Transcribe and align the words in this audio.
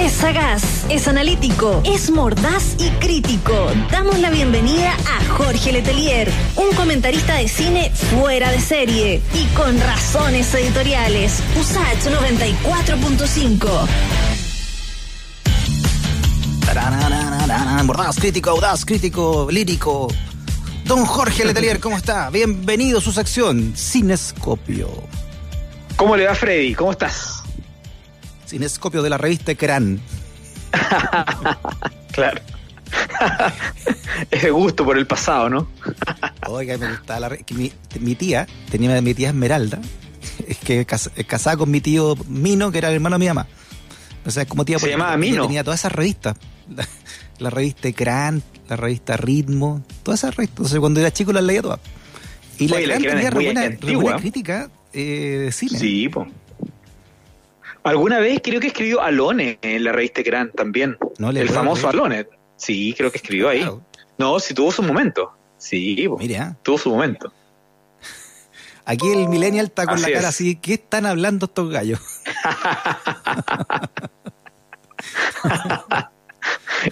Es 0.00 0.12
sagaz, 0.12 0.62
es 0.88 1.08
analítico, 1.08 1.82
es 1.84 2.10
mordaz 2.10 2.76
y 2.78 2.88
crítico. 3.00 3.66
Damos 3.90 4.16
la 4.20 4.30
bienvenida 4.30 4.92
a 4.92 5.24
Jorge 5.34 5.72
Letelier, 5.72 6.30
un 6.54 6.72
comentarista 6.76 7.34
de 7.34 7.48
cine 7.48 7.90
fuera 7.90 8.52
de 8.52 8.60
serie 8.60 9.20
y 9.34 9.44
con 9.56 9.76
razones 9.80 10.54
editoriales. 10.54 11.42
USACH 11.58 12.06
94.5. 12.14 13.88
Mordaz, 17.84 18.16
crítico, 18.20 18.50
audaz, 18.50 18.84
crítico, 18.84 19.48
lírico. 19.50 20.06
Don 20.84 21.04
Jorge 21.06 21.44
Letelier, 21.44 21.80
¿cómo 21.80 21.96
está? 21.96 22.30
Bienvenido 22.30 22.98
a 22.98 23.00
su 23.00 23.10
sección, 23.10 23.74
Cinescopio. 23.76 24.88
¿Cómo 25.96 26.16
le 26.16 26.26
va 26.26 26.36
Freddy? 26.36 26.72
¿Cómo 26.74 26.92
estás? 26.92 27.37
Cinescopio 28.48 29.02
de 29.02 29.10
la 29.10 29.18
revista 29.18 29.54
Cran. 29.54 30.00
claro. 32.12 32.40
Ese 34.30 34.50
gusto 34.50 34.84
por 34.84 34.96
el 34.96 35.06
pasado, 35.06 35.50
¿no? 35.50 35.68
Oiga, 36.46 36.78
me 36.78 36.88
gustaba 36.88 37.28
la 37.28 37.36
que 37.36 37.54
mi, 37.54 37.72
mi, 38.00 38.14
tía, 38.14 38.46
tenía 38.70 39.00
mi 39.02 39.12
tía 39.14 39.28
Esmeralda, 39.28 39.78
es 40.46 40.56
que 40.58 40.86
cas, 40.86 41.10
casada 41.26 41.58
con 41.58 41.70
mi 41.70 41.80
tío 41.80 42.16
Mino, 42.26 42.72
que 42.72 42.78
era 42.78 42.88
el 42.88 42.94
hermano 42.94 43.16
de 43.16 43.20
mi 43.20 43.28
mamá. 43.28 43.46
O 44.24 44.30
sea, 44.30 44.46
como 44.46 44.64
tía 44.64 44.78
Se 44.78 44.88
llamaba 44.88 45.16
Mino. 45.16 45.42
Tenía 45.42 45.62
todas 45.62 45.80
esas 45.80 45.92
revistas. 45.92 46.36
La, 46.74 46.86
la 47.38 47.50
revista 47.50 47.92
Cran, 47.92 48.42
la 48.68 48.76
revista 48.76 49.16
Ritmo, 49.16 49.84
todas 50.02 50.20
esas 50.20 50.36
revistas. 50.36 50.58
Entonces, 50.58 50.80
cuando 50.80 51.00
era 51.00 51.12
chico 51.12 51.32
las 51.32 51.44
leía 51.44 51.62
todas. 51.62 51.80
Y 52.58 52.72
Oye, 52.72 52.86
la 52.86 52.98
Cran 52.98 53.14
tenía 53.14 53.28
es 53.28 53.34
buena, 53.34 54.00
buena 54.00 54.18
crítica 54.18 54.70
eh, 54.92 55.42
de 55.44 55.52
cine. 55.52 55.78
Sí, 55.78 56.08
po. 56.08 56.26
Alguna 57.88 58.18
vez 58.18 58.40
creo 58.42 58.60
que 58.60 58.68
escribió 58.68 59.00
Alone 59.00 59.58
en 59.62 59.84
la 59.84 59.92
revista 59.92 60.22
Gran 60.22 60.52
también. 60.52 60.96
No 61.18 61.32
le 61.32 61.40
el 61.40 61.48
famoso 61.48 61.88
creer. 61.88 62.02
Alone. 62.04 62.28
Sí, 62.56 62.94
creo 62.96 63.10
que 63.10 63.18
escribió 63.18 63.48
ahí. 63.48 63.60
Claro. 63.60 63.82
No, 64.18 64.38
sí 64.40 64.54
tuvo 64.54 64.72
su 64.72 64.82
momento. 64.82 65.32
Sí. 65.58 66.08
Mira, 66.18 66.56
tuvo 66.62 66.78
su 66.78 66.90
momento. 66.90 67.32
aquí 68.84 69.10
el 69.10 69.28
millennial 69.28 69.66
está 69.66 69.84
con 69.86 69.94
Así 69.94 70.02
la 70.02 70.08
cara 70.08 70.20
es. 70.20 70.34
así. 70.34 70.56
¿Qué 70.56 70.74
están 70.74 71.06
hablando 71.06 71.46
estos 71.46 71.70
gallos? 71.70 72.00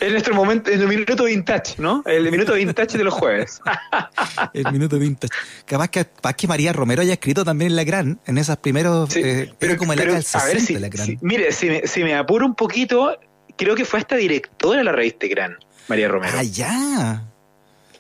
Es 0.01 0.11
nuestro 0.11 0.35
momento, 0.35 0.71
es 0.71 0.81
el 0.81 0.89
minuto 0.89 1.25
vintage, 1.25 1.75
¿no? 1.79 2.03
El 2.07 2.31
minuto 2.31 2.55
vintage 2.55 2.97
de 2.99 3.05
los 3.05 3.15
jueves. 3.15 3.61
El 4.55 4.73
minuto 4.73 4.99
vintage. 4.99 5.33
Capaz 5.65 5.89
que, 5.89 6.05
capaz 6.05 6.35
que 6.35 6.47
María 6.49 6.73
Romero 6.73 7.03
haya 7.03 7.13
escrito 7.13 7.45
también 7.45 7.71
en 7.73 7.77
la 7.77 7.85
gran, 7.85 8.19
en 8.27 8.39
esos 8.39 8.57
primeros. 8.57 9.11
Sí, 9.13 9.21
eh, 9.23 9.53
era 9.61 9.77
como 9.77 9.93
el 9.93 9.99
pero, 9.99 10.15
del 10.15 10.25
a 10.33 10.45
ver, 10.45 10.61
60 10.61 10.61
si- 10.67 10.79
la 10.79 10.89
gran. 10.89 11.07
si- 11.07 11.19
mire, 11.21 11.53
si 11.53 11.69
me, 11.69 11.87
si 11.87 12.03
me 12.05 12.15
apuro 12.15 12.47
un 12.47 12.55
poquito, 12.55 13.19
creo 13.57 13.75
que 13.75 13.85
fue 13.85 13.99
hasta 14.01 14.17
directora 14.17 14.79
de 14.79 14.85
la 14.85 14.93
revista 14.93 15.27
Gran, 15.29 15.57
María 15.89 16.09
Romero. 16.09 16.33
Ah, 16.39 16.43
ya. 16.43 17.23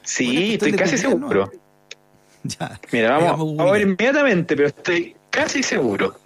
sí, 0.02 0.54
estoy 0.54 0.72
casi 0.72 0.98
seguro. 0.98 1.50
Ya. 2.48 2.78
Mira, 2.92 3.18
vamos, 3.18 3.56
vamos 3.56 3.68
a 3.70 3.72
ver 3.72 3.82
inmediatamente, 3.82 4.54
pero 4.54 4.68
estoy 4.68 5.16
casi 5.30 5.64
seguro. 5.64 6.16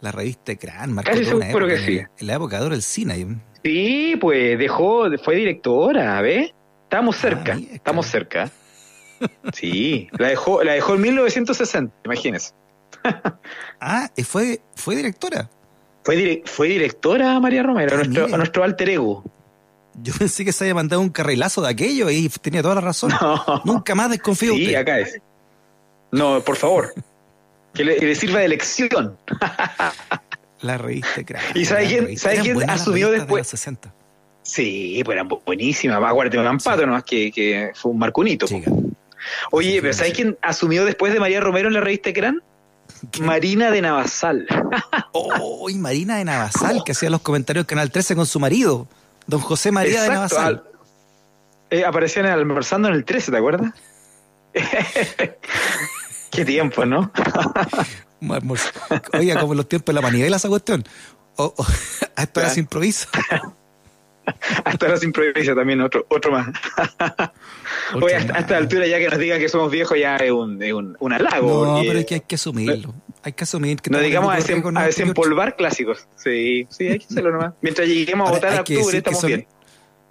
La 0.00 0.10
revista 0.10 0.54
Gran, 0.54 0.92
marcó 0.94 1.10
Casi 1.10 1.20
una 1.24 1.46
seguro 1.46 1.66
época 1.66 1.80
que 1.80 1.86
sí. 1.86 1.98
en, 1.98 2.26
la 2.26 2.34
época 2.34 2.58
de 2.58 2.64
oro 2.64 2.74
del 2.74 2.82
cine. 2.82 3.26
Sí, 3.66 4.16
pues 4.20 4.56
dejó, 4.58 5.06
fue 5.24 5.34
directora, 5.34 6.20
¿ves? 6.22 6.52
Estamos 6.84 7.16
cerca, 7.16 7.54
Ah, 7.54 7.60
estamos 7.72 8.06
cerca. 8.06 8.48
Sí, 9.52 10.08
la 10.18 10.28
dejó, 10.28 10.62
la 10.62 10.74
dejó 10.74 10.94
en 10.94 11.00
1960, 11.00 11.92
imagínese. 12.04 12.52
Ah, 13.80 14.08
fue, 14.24 14.60
fue 14.76 14.94
directora. 14.94 15.50
Fue, 16.04 16.14
dire- 16.16 16.42
fue 16.44 16.68
directora 16.68 17.40
María 17.40 17.64
Romero, 17.64 17.90
Ah, 17.94 17.96
nuestro, 17.96 18.26
mira. 18.26 18.38
nuestro 18.38 18.62
alter 18.62 18.88
ego. 18.90 19.24
Yo 20.00 20.12
pensé 20.16 20.44
que 20.44 20.52
se 20.52 20.62
había 20.64 20.74
mandado 20.76 21.00
un 21.02 21.08
carrilazo 21.08 21.60
de 21.62 21.70
aquello 21.70 22.08
y 22.08 22.28
tenía 22.28 22.62
toda 22.62 22.76
la 22.76 22.80
razón. 22.82 23.10
No. 23.20 23.62
Nunca 23.64 23.96
más 23.96 24.10
desconfío 24.10 24.52
de 24.52 24.58
Sí, 24.58 24.64
usted. 24.66 24.76
acá 24.78 24.98
es. 25.00 25.18
No, 26.12 26.40
por 26.42 26.54
favor. 26.54 26.94
Que 27.74 27.84
le, 27.84 27.96
que 27.96 28.06
le 28.06 28.14
sirva 28.14 28.38
de 28.40 28.48
lección. 28.48 29.18
La 30.66 30.78
revista 30.78 31.22
Gran. 31.22 31.42
¿Y 31.54 31.64
sabe 31.64 31.82
la 31.84 31.88
quién- 31.88 32.18
sabe 32.18 32.38
quién 32.40 32.70
asumió 32.70 33.10
de 33.10 33.18
después? 33.18 33.40
los 33.40 33.46
60. 33.48 33.92
Sí, 34.42 35.02
pues 35.04 35.16
eran 35.16 35.28
bu- 35.28 35.42
buenísimas. 35.44 36.00
Más 36.00 36.10
acuérdate, 36.10 36.38
un 36.38 36.46
Ampato 36.46 36.86
nomás 36.86 37.02
que, 37.04 37.32
que 37.32 37.72
fue 37.74 37.90
un 37.92 37.98
marcunito. 37.98 38.46
Chica. 38.46 38.70
Oye, 39.50 39.72
Sí, 39.72 39.80
pero 39.80 39.92
sí, 39.92 39.98
¿sabes 39.98 40.12
sí. 40.16 40.22
quién 40.22 40.38
asumió 40.42 40.84
después 40.84 41.12
de 41.12 41.18
María 41.20 41.40
Romero 41.40 41.66
en 41.68 41.74
la 41.74 41.80
revista 41.80 42.10
Gran? 42.12 42.42
Marina 43.20 43.70
de 43.70 43.82
Navasal. 43.82 44.46
Oh, 45.18 45.68
y 45.70 45.74
Marina 45.76 46.16
de 46.18 46.24
Navasal, 46.24 46.84
que 46.84 46.92
hacía 46.92 47.08
los 47.10 47.22
comentarios 47.22 47.64
del 47.64 47.68
Canal 47.70 47.90
13 47.90 48.14
con 48.14 48.26
su 48.26 48.38
marido, 48.38 48.86
don 49.26 49.40
José 49.40 49.72
María 49.72 50.02
de 50.02 50.08
Navasal. 50.10 50.46
al- 50.46 50.64
eh, 51.70 51.84
aparecían 51.84 52.26
almorzando 52.26 52.88
en 52.88 52.94
el 52.94 53.04
13, 53.04 53.30
¿te 53.32 53.36
acuerdas? 53.38 53.72
Qué 56.30 56.44
tiempo, 56.44 56.84
¿no? 56.84 57.10
Oiga, 59.12 59.40
como 59.40 59.52
en 59.52 59.56
los 59.58 59.68
tiempos 59.68 59.94
de 59.94 60.00
la 60.00 60.06
manivela 60.06 60.36
esa 60.36 60.48
cuestión. 60.48 60.84
O, 61.36 61.54
o, 61.56 61.62
a 62.16 62.22
esta 62.22 62.40
hora 62.40 62.48
Claro. 62.48 62.50
se 62.50 62.60
improvisa. 62.60 63.08
Hasta 64.64 64.86
ahora 64.86 64.98
se 64.98 65.04
improvisa 65.06 65.54
también 65.54 65.80
otro, 65.80 66.04
otro 66.10 66.32
más. 66.32 66.48
Oye, 67.94 68.16
hasta, 68.16 68.32
más. 68.32 68.36
a 68.36 68.40
esta 68.40 68.56
altura 68.56 68.84
ya 68.86 68.98
que 68.98 69.08
nos 69.08 69.18
digan 69.20 69.38
que 69.38 69.48
somos 69.48 69.70
viejos 69.70 69.96
ya 69.98 70.16
es 70.16 70.32
un, 70.32 70.60
es 70.60 70.72
un, 70.72 70.96
un 70.98 71.12
halago. 71.12 71.64
No, 71.64 71.74
porque 71.74 71.88
pero 71.88 71.98
es 72.00 72.06
que 72.06 72.14
hay 72.14 72.20
que 72.22 72.34
asumirlo. 72.34 72.92
Hay 73.22 73.32
que 73.34 73.44
asumir 73.44 73.80
que 73.80 73.88
Nos 73.90 74.02
estamos 74.02 74.34
dedicamos 74.34 74.74
a, 74.76 74.80
desem- 74.80 74.86
desempolvar 74.86 75.54
clásicos. 75.54 76.08
Sí, 76.16 76.66
sí, 76.70 76.88
hay 76.88 76.98
que 76.98 77.04
hacerlo 77.06 77.30
nomás. 77.32 77.54
Mientras 77.60 77.86
lleguemos 77.86 78.26
a 78.28 78.32
Ahora, 78.32 78.40
votar 78.48 78.58
a 78.58 78.60
octubre, 78.62 78.90
que 78.90 78.96
estamos 78.98 79.20
son, 79.20 79.28
bien. 79.28 79.46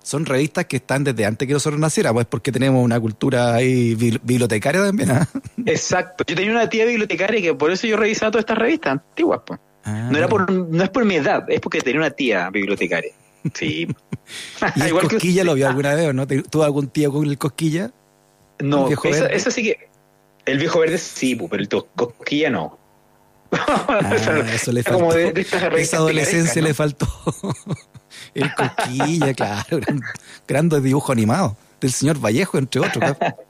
Son 0.05 0.25
revistas 0.25 0.66
que 0.66 0.75
están 0.77 1.03
desde 1.03 1.25
antes 1.25 1.47
que 1.47 1.53
nosotros 1.53 1.79
naciéramos, 1.79 2.21
es 2.21 2.27
porque 2.27 2.51
tenemos 2.51 2.83
una 2.83 2.99
cultura 2.99 3.55
ahí 3.55 3.95
bibliotecaria 3.95 4.83
también. 4.83 5.09
¿ah? 5.11 5.27
Exacto. 5.66 6.23
Yo 6.27 6.35
tenía 6.35 6.51
una 6.51 6.69
tía 6.69 6.85
bibliotecaria 6.85 7.41
que 7.41 7.53
por 7.55 7.71
eso 7.71 7.88
yo 7.88 7.97
revisaba 7.97 8.31
todas 8.31 8.44
estas 8.44 8.57
revistas 8.59 8.91
antiguas. 8.94 9.41
pues. 9.45 9.59
Ah, 9.83 10.09
No, 10.11 10.17
era 10.17 10.27
por, 10.27 10.51
no 10.51 10.83
es 10.83 10.89
por 10.89 11.05
mi 11.05 11.15
edad, 11.15 11.44
es 11.49 11.59
porque 11.59 11.81
tenía 11.81 11.99
una 12.01 12.11
tía 12.11 12.49
bibliotecaria. 12.51 13.11
Sí. 13.53 13.88
¿Y 14.75 14.81
el 14.81 14.88
Igual 14.89 15.07
que 15.07 15.15
Cosquilla 15.15 15.41
usted. 15.41 15.45
lo 15.45 15.53
vio 15.55 15.67
alguna 15.67 15.95
vez 15.95 16.07
o 16.07 16.13
no? 16.13 16.27
¿Te- 16.27 16.44
¿Tuvo 16.44 16.63
algún 16.63 16.88
tío 16.89 17.11
con 17.11 17.25
el 17.25 17.38
Cosquilla? 17.38 17.91
No, 18.59 18.83
¿El 18.83 18.88
viejo 18.89 19.07
eso, 19.09 19.51
sí 19.51 19.63
que. 19.63 19.89
El 20.45 20.59
viejo 20.59 20.79
verde 20.79 20.97
sí, 20.99 21.35
pu, 21.35 21.49
pero 21.49 21.63
el 21.63 21.67
cosquilla 21.95 22.51
no. 22.51 22.77
Ah, 23.51 24.13
eso 24.53 24.71
le 24.71 24.83
faltó. 24.83 24.99
Como 24.99 25.13
de- 25.13 25.31
de 25.31 25.41
estas 25.41 25.61
revistas 25.63 25.88
Esa 25.88 25.97
adolescencia 25.97 26.61
le 26.61 26.73
faltó. 26.75 27.07
El 28.33 28.53
Cosquilla, 28.55 29.33
claro. 29.35 29.79
Gran, 29.79 30.01
grandes 30.47 30.83
dibujos 30.83 31.11
animados. 31.11 31.53
Del 31.81 31.91
señor 31.91 32.19
Vallejo, 32.23 32.57
entre 32.57 32.81
otros. 32.81 33.15
claro. 33.17 33.17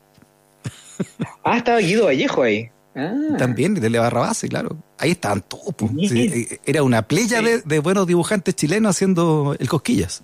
Ah, 1.43 1.57
estaba 1.57 1.79
Guido 1.79 2.05
Vallejo 2.05 2.41
ahí. 2.43 2.69
Ah, 2.95 3.11
También, 3.37 3.73
de 3.73 3.89
Rabase, 3.89 4.47
claro. 4.47 4.77
Ahí 4.97 5.11
estaban 5.11 5.41
todos. 5.41 5.75
Sí. 6.07 6.47
Eh, 6.51 6.59
era 6.65 6.83
una 6.83 7.01
playa 7.01 7.39
Sí. 7.39 7.43
de, 7.45 7.61
de 7.63 7.79
buenos 7.79 8.07
dibujantes 8.07 8.55
chilenos 8.55 8.95
haciendo 8.95 9.57
el 9.59 9.67
Cosquillas. 9.67 10.23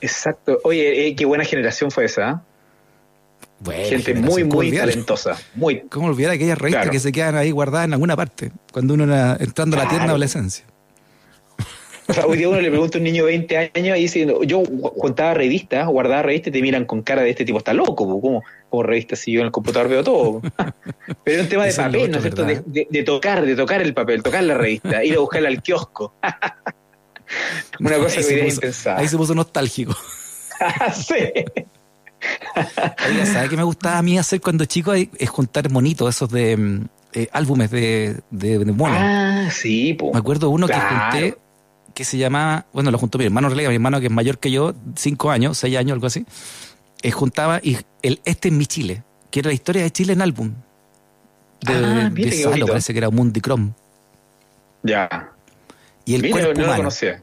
exacto. 0.00 0.58
Oye, 0.64 1.08
eh, 1.08 1.14
qué 1.14 1.26
buena 1.26 1.44
generación 1.44 1.90
fue 1.90 2.06
esa. 2.06 2.42
Bueno, 3.60 3.86
Gente 3.88 4.14
muy, 4.14 4.42
¿cómo 4.42 4.54
muy 4.54 4.72
talentosa. 4.72 5.36
Muy. 5.54 5.80
¿Cómo 5.90 6.08
olvidar 6.08 6.32
aquellas 6.32 6.56
revistas 6.58 6.82
Claro. 6.84 6.90
que 6.92 6.98
se 7.00 7.12
quedan 7.12 7.36
ahí 7.36 7.50
guardadas 7.50 7.84
en 7.86 7.92
alguna 7.92 8.16
parte? 8.16 8.50
Cuando 8.72 8.94
uno 8.94 9.04
era 9.04 9.36
entrando 9.38 9.76
a 9.78 9.84
la 9.84 9.88
tierna 9.90 10.08
adolescencia. 10.08 10.64
O 12.08 12.12
sea, 12.12 12.26
hoy 12.26 12.36
día 12.36 12.48
uno 12.48 12.60
le 12.60 12.68
pregunta 12.68 12.98
a 12.98 13.00
un 13.00 13.04
niño 13.04 13.24
de 13.24 13.30
20 13.38 13.56
años 13.74 13.96
y 13.96 14.00
dice, 14.02 14.26
yo 14.44 14.62
contaba 14.98 15.34
revistas, 15.34 15.86
guardaba 15.86 16.22
revistas 16.22 16.48
y 16.48 16.52
te 16.52 16.60
miran 16.62 16.84
con 16.84 17.02
cara 17.02 17.22
de 17.22 17.30
este 17.30 17.44
tipo 17.44 17.58
está 17.58 17.72
loco, 17.72 18.04
pu, 18.06 18.20
¿cómo, 18.20 18.42
cómo 18.68 18.82
revistas 18.82 19.20
si 19.20 19.32
yo 19.32 19.40
en 19.40 19.46
el 19.46 19.52
computador 19.52 19.88
veo 19.88 20.02
todo? 20.02 20.42
Pero 21.24 21.36
es 21.38 21.42
un 21.44 21.48
tema 21.48 21.62
de 21.64 21.68
Eso 21.70 21.82
papel, 21.82 22.10
¿no 22.10 22.16
es 22.16 22.22
cierto? 22.22 22.42
De, 22.44 22.54
¿verdad? 22.54 22.64
de- 22.66 22.88
de 22.90 23.02
tocar, 23.04 23.46
de 23.46 23.54
tocar 23.56 23.82
el 23.82 23.94
papel, 23.94 24.22
tocar 24.22 24.42
la 24.42 24.54
revista, 24.54 25.04
ir 25.04 25.14
a 25.16 25.20
buscarla 25.20 25.48
al 25.48 25.62
kiosco. 25.62 26.14
Una 27.80 27.96
cosa 27.98 28.20
que 28.20 28.26
hoy 28.26 28.34
día 28.34 28.44
es 28.46 28.54
impensada. 28.54 28.98
Ahí 28.98 29.08
se 29.08 29.16
puso 29.16 29.34
nostálgico. 29.34 29.94
sí. 30.94 31.14
Oiga, 33.08 33.26
¿sabes 33.26 33.48
qué 33.50 33.56
me 33.56 33.62
gustaba 33.64 33.98
a 33.98 34.02
mí 34.02 34.18
hacer 34.18 34.40
cuando 34.40 34.64
chico? 34.64 34.92
Es 34.92 35.30
juntar 35.30 35.70
monitos, 35.70 36.14
esos 36.14 36.30
de 36.30 36.56
mm, 36.56 36.84
eh, 37.14 37.28
álbumes 37.32 37.70
de, 37.70 38.20
de, 38.30 38.58
de. 38.58 38.74
Ah, 38.84 39.48
sí, 39.50 39.94
po. 39.94 40.12
Me 40.12 40.18
acuerdo 40.18 40.50
uno 40.50 40.66
Claro. 40.66 40.82
que 40.82 40.94
junté 41.28 41.38
que 41.92 42.04
se 42.04 42.18
llama, 42.18 42.66
bueno, 42.72 42.90
lo 42.90 42.98
juntó 42.98 43.18
mi 43.18 43.24
hermano, 43.24 43.46
en 43.48 43.52
realidad, 43.52 43.70
mi 43.70 43.76
hermano 43.76 44.00
que 44.00 44.06
es 44.06 44.12
mayor 44.12 44.38
que 44.38 44.50
yo, 44.50 44.74
cinco 44.96 45.30
años, 45.30 45.58
seis 45.58 45.76
años, 45.76 45.92
algo 45.94 46.06
así. 46.06 46.24
eh, 47.02 47.10
juntaba 47.10 47.60
y 47.62 47.78
el 48.02 48.20
Este 48.24 48.48
es 48.48 48.54
mi 48.54 48.66
Chile, 48.66 49.02
que 49.30 49.40
era 49.40 49.48
la 49.48 49.54
historia 49.54 49.82
de 49.82 49.90
Chile 49.90 50.12
en 50.12 50.22
álbum. 50.22 50.52
De, 51.60 51.72
Ah, 51.74 52.10
de 52.12 52.32
Salo, 52.32 52.66
parece 52.66 52.92
que 52.92 52.98
era 52.98 53.10
Mundicrom. 53.10 53.72
Ya. 54.82 55.30
Y 56.04 56.14
el 56.16 56.22
Mira, 56.22 56.32
cuerpo 56.32 56.52
no 56.54 56.58
lo 56.58 56.64
humano 56.64 56.76
conocía. 56.78 57.22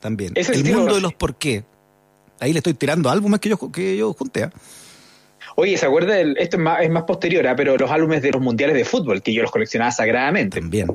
también. 0.00 0.32
Ese 0.34 0.52
el 0.52 0.68
lo 0.70 0.76
mundo 0.78 0.94
de 0.96 1.00
los 1.00 1.14
por 1.14 1.34
qué. 1.36 1.64
Ahí 2.38 2.52
le 2.52 2.58
estoy 2.58 2.74
tirando 2.74 3.08
álbumes 3.10 3.40
que 3.40 3.48
yo, 3.50 3.72
que 3.72 3.96
yo 3.96 4.12
junté. 4.12 4.44
¿ah? 4.44 4.52
Oye, 5.56 5.76
¿se 5.76 5.86
acuerda? 5.86 6.14
del- 6.14 6.36
esto 6.38 6.56
es 6.56 6.62
más, 6.62 6.82
es 6.82 6.90
más 6.90 7.02
posterior, 7.04 7.46
¿ah? 7.46 7.56
pero 7.56 7.76
los 7.76 7.90
álbumes 7.90 8.22
de 8.22 8.30
los 8.30 8.40
mundiales 8.42 8.76
de 8.76 8.84
fútbol, 8.84 9.22
que 9.22 9.32
yo 9.32 9.42
los 9.42 9.50
coleccionaba 9.50 9.90
sagradamente. 9.90 10.60
También. 10.60 10.86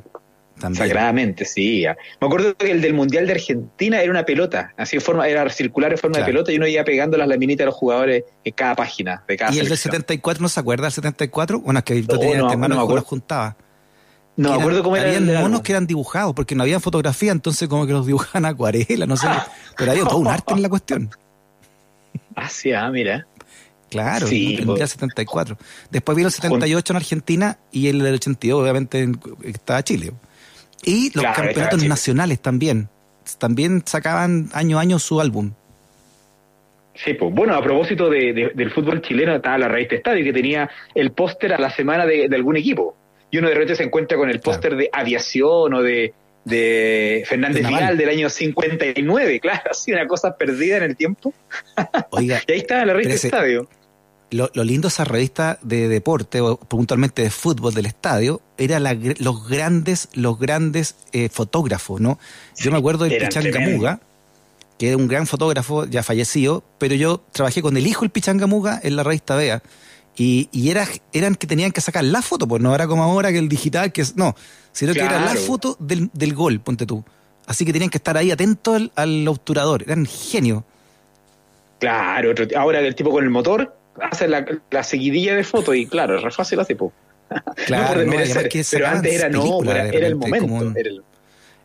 Sagradamente, 0.57 1.46
sí. 1.46 1.86
Me 2.22 2.28
acuerdo 2.28 2.56
que 2.56 2.72
el 2.72 2.81
del 2.81 2.94
Mundial 2.94 3.28
de 3.28 3.34
Argentina 3.34 4.02
era 4.02 4.10
una 4.10 4.25
pelota, 4.25 4.74
así 4.78 4.96
en 4.96 5.02
forma, 5.02 5.28
era 5.28 5.48
circular 5.50 5.92
en 5.92 5.98
forma 5.98 6.19
de 6.19 6.24
pelota 6.24 6.52
y 6.52 6.57
uno 6.57 6.68
iba 6.68 6.84
pegando 6.84 7.18
las 7.18 7.28
laminitas 7.28 7.63
a 7.63 7.68
los 7.68 7.75
jugadores 7.75 8.24
en 8.44 8.54
cada 8.54 8.75
página 8.75 9.24
de 9.28 9.38
cada 9.38 9.54
¿Y 9.54 9.60
el 9.60 9.68
del 9.68 9.78
74 9.78 10.42
no 10.42 10.50
se 10.50 10.60
acuerda 10.60 10.84
del 10.84 10.94
74? 10.94 11.60
Bueno, 11.60 11.80
es 11.80 11.84
que 11.84 12.02
yo 12.02 12.19
tenía 12.19 12.38
no, 12.38 12.52
hermano 12.52 12.75
no, 12.75 12.88
que 12.88 12.96
los 12.96 13.04
juntaba. 13.04 13.57
No 14.38 14.50
me 14.50 14.56
acuerdo 14.56 14.84
cómo 14.84 14.96
era. 14.98 15.07
Habían 15.07 15.42
monos 15.42 15.62
que 15.62 15.72
eran 15.72 15.88
dibujados, 15.88 16.34
porque 16.34 16.56
no 16.56 16.63
había 16.63 16.80
fotografía, 16.80 17.31
entonces 17.31 17.68
como 17.68 17.86
que 17.86 17.94
los 17.94 18.06
dibujaban 18.06 18.46
acuarela, 18.46 19.06
no 19.06 19.18
sé. 19.18 19.28
pero 19.78 19.92
había 19.92 20.04
todo 20.04 20.18
un 20.18 20.28
arte 20.28 20.54
en 20.54 20.62
la 20.62 20.69
cuestión. 20.69 21.10
Ah, 22.36 22.50
sí, 22.50 22.72
ah, 22.72 22.90
mira. 22.90 23.28
Claro, 23.90 24.28
sí, 24.28 24.56
el 24.56 24.66
Mundial 24.66 24.90
74. 24.90 25.58
Después 25.90 26.16
vino 26.16 26.28
el 26.28 26.34
78 26.34 26.94
en 26.94 26.98
Argentina 26.98 27.58
y 27.72 27.88
el 27.88 28.01
82, 28.01 28.62
obviamente, 28.62 29.10
estaba 29.44 29.84
Chile. 29.84 30.12
Y 30.86 31.12
los 31.14 31.26
campeonatos 31.26 31.84
nacionales 31.84 32.40
también. 32.40 32.90
También 33.40 33.84
sacaban 33.86 34.50
año 34.54 34.78
a 34.78 34.82
año 34.82 35.00
su 35.00 35.20
álbum. 35.20 35.52
Sí, 36.94 37.14
pues 37.16 37.34
bueno, 37.34 37.56
a 37.56 37.62
propósito 37.62 38.10
de, 38.10 38.52
del 38.54 38.72
fútbol 38.72 39.02
chileno, 39.02 39.36
estaba 39.36 39.58
la 39.58 39.68
de 39.68 39.88
estadio 39.90 40.24
que 40.24 40.32
tenía 40.32 40.70
el 40.94 41.12
póster 41.12 41.54
a 41.54 41.60
la 41.60 41.70
semana 41.70 42.06
de, 42.06 42.30
algún 42.34 42.56
equipo. 42.56 42.96
Y 43.32 43.40
uno 43.40 43.50
de 43.50 43.56
repente 43.56 43.76
se 43.76 43.84
encuentra 43.84 44.18
con 44.18 44.30
el 44.30 44.40
póster 44.40 44.78
de 44.78 44.90
aviación 44.94 45.74
o 45.74 45.82
de, 45.82 46.14
de 46.46 47.24
Fernández 47.28 47.68
Vial 47.68 47.98
del 47.98 48.10
año 48.10 48.30
59, 48.30 49.40
claro, 49.42 49.72
así 49.72 49.92
una 49.92 50.08
cosa 50.08 50.38
perdida 50.38 50.78
en 50.78 50.84
el 50.84 50.96
tiempo. 50.96 51.34
Oiga, 52.12 52.42
y 52.48 52.52
ahí 52.52 52.60
está 52.60 52.86
la 52.86 52.94
de 52.94 53.14
estadio 53.14 53.68
lo, 54.36 54.64
lindo 54.64 54.88
de 54.88 54.94
esa 54.94 55.04
revista 55.04 55.58
de 55.62 55.88
deporte, 55.88 56.42
o 56.42 56.58
puntualmente 56.58 57.24
de 57.24 57.30
fútbol 57.30 57.74
del 57.74 57.86
estadio, 57.86 58.42
era 58.58 58.80
los 58.80 59.48
grandes, 59.48 60.10
los 60.14 60.38
grandes 60.38 60.96
eh, 61.14 61.30
fotógrafos, 61.30 62.02
¿no? 62.02 62.20
Yo 62.58 62.72
me 62.72 62.78
acuerdo 62.78 63.06
del 63.06 63.18
Pichangamuga, 63.18 64.00
que 64.78 64.90
era 64.90 64.98
un 64.98 65.08
gran 65.08 65.26
fotógrafo, 65.28 65.86
ya 65.86 66.04
fallecido, 66.04 66.64
pero 66.78 66.96
yo 66.96 67.24
trabajé 67.32 67.62
con 67.62 67.78
el 67.78 67.88
hijo 67.88 68.02
del 68.02 68.10
Pichangamuga 68.10 68.80
en 68.84 68.96
la 68.96 69.04
revista 69.04 69.36
Vea. 69.36 69.62
Y, 70.18 70.48
y 70.52 70.70
era, 70.70 70.88
eran 71.12 71.36
que 71.36 71.46
tenían 71.46 71.72
que 71.72 71.82
sacar 71.82 72.04
la 72.04 72.22
foto, 72.22 72.48
pues 72.48 72.62
no 72.62 72.74
era 72.74 72.88
como 72.88 73.04
ahora 73.04 73.32
que 73.32 73.38
el 73.38 73.50
digital, 73.50 73.92
que 73.92 74.02
es, 74.02 74.16
no, 74.16 74.36
sino 74.72 74.94
que 74.94 75.02
era 75.02 75.20
la 75.20 75.36
foto 75.36 75.76
del, 75.80 76.10
del 76.14 76.34
gol, 76.34 76.60
ponte 76.62 76.86
tú. 76.86 77.04
Así 77.48 77.66
que 77.66 77.74
tenían 77.74 77.90
que 77.90 77.98
estar 77.98 78.18
ahí 78.18 78.32
atentos 78.32 78.76
al, 78.76 78.92
al 78.96 79.28
obturador, 79.28 79.84
eran 79.84 80.06
genios. 80.06 80.64
Claro, 81.80 82.34
ahora 82.56 82.80
el 82.80 82.96
tipo 82.96 83.12
con 83.12 83.24
el 83.24 83.30
motor, 83.30 83.76
hace 84.01 84.27
la, 84.27 84.45
la, 84.71 84.83
seguidilla 84.83 85.36
de 85.36 85.44
fotos 85.44 85.75
y 85.75 85.86
claro, 85.86 86.18
es 86.18 86.24
re 86.24 86.31
fácil 86.31 86.59
así, 86.59 86.75
pues. 86.75 86.92
Claro, 87.65 88.06
no, 88.06 88.12
pero 88.12 88.88
antes 88.88 89.15
era 89.15 89.30
no, 89.30 89.63
era, 89.63 89.88
el 89.88 90.15
momento. 90.15 90.74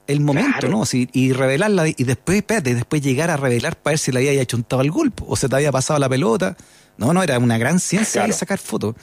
el, 0.06 0.20
momento, 0.20 0.68
¿no? 0.68 0.84
y 0.92 1.32
revelarla 1.32 1.88
y 1.88 2.04
después, 2.04 2.38
espérate, 2.38 2.74
después 2.74 3.02
llegar 3.02 3.30
a 3.30 3.36
revelar 3.36 3.76
para 3.76 3.92
ver 3.92 3.98
si 3.98 4.12
le 4.12 4.28
había 4.28 4.44
chuntado 4.46 4.82
el 4.82 4.90
golpe 4.90 5.22
o 5.26 5.36
se 5.36 5.48
te 5.48 5.56
había 5.56 5.72
pasado 5.72 5.98
la 6.00 6.08
pelota. 6.08 6.56
No, 6.96 7.12
no, 7.12 7.22
era 7.22 7.38
una 7.38 7.58
gran 7.58 7.80
ciencia 7.80 8.30
sacar 8.32 8.58
fotos. 8.58 8.94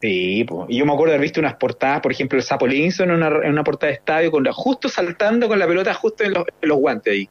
Sí, 0.00 0.44
y 0.68 0.76
yo 0.76 0.84
me 0.84 0.92
acuerdo 0.92 1.12
de 1.12 1.14
haber 1.14 1.20
visto 1.20 1.38
unas 1.38 1.54
portadas, 1.54 2.00
por 2.00 2.10
ejemplo, 2.10 2.36
el 2.36 2.44
Sapo 2.44 2.66
Linson 2.66 3.10
en 3.10 3.16
una, 3.16 3.28
en 3.28 3.52
una 3.52 3.62
portada 3.62 3.92
de 3.92 3.98
estadio, 3.98 4.32
con 4.32 4.44
justo 4.46 4.88
saltando 4.88 5.46
con 5.46 5.60
la 5.60 5.66
pelota 5.66 5.94
justo 5.94 6.24
en 6.24 6.32
los, 6.32 6.44
en 6.60 6.68
los 6.68 6.78
guantes 6.78 7.12
ahí 7.12 7.28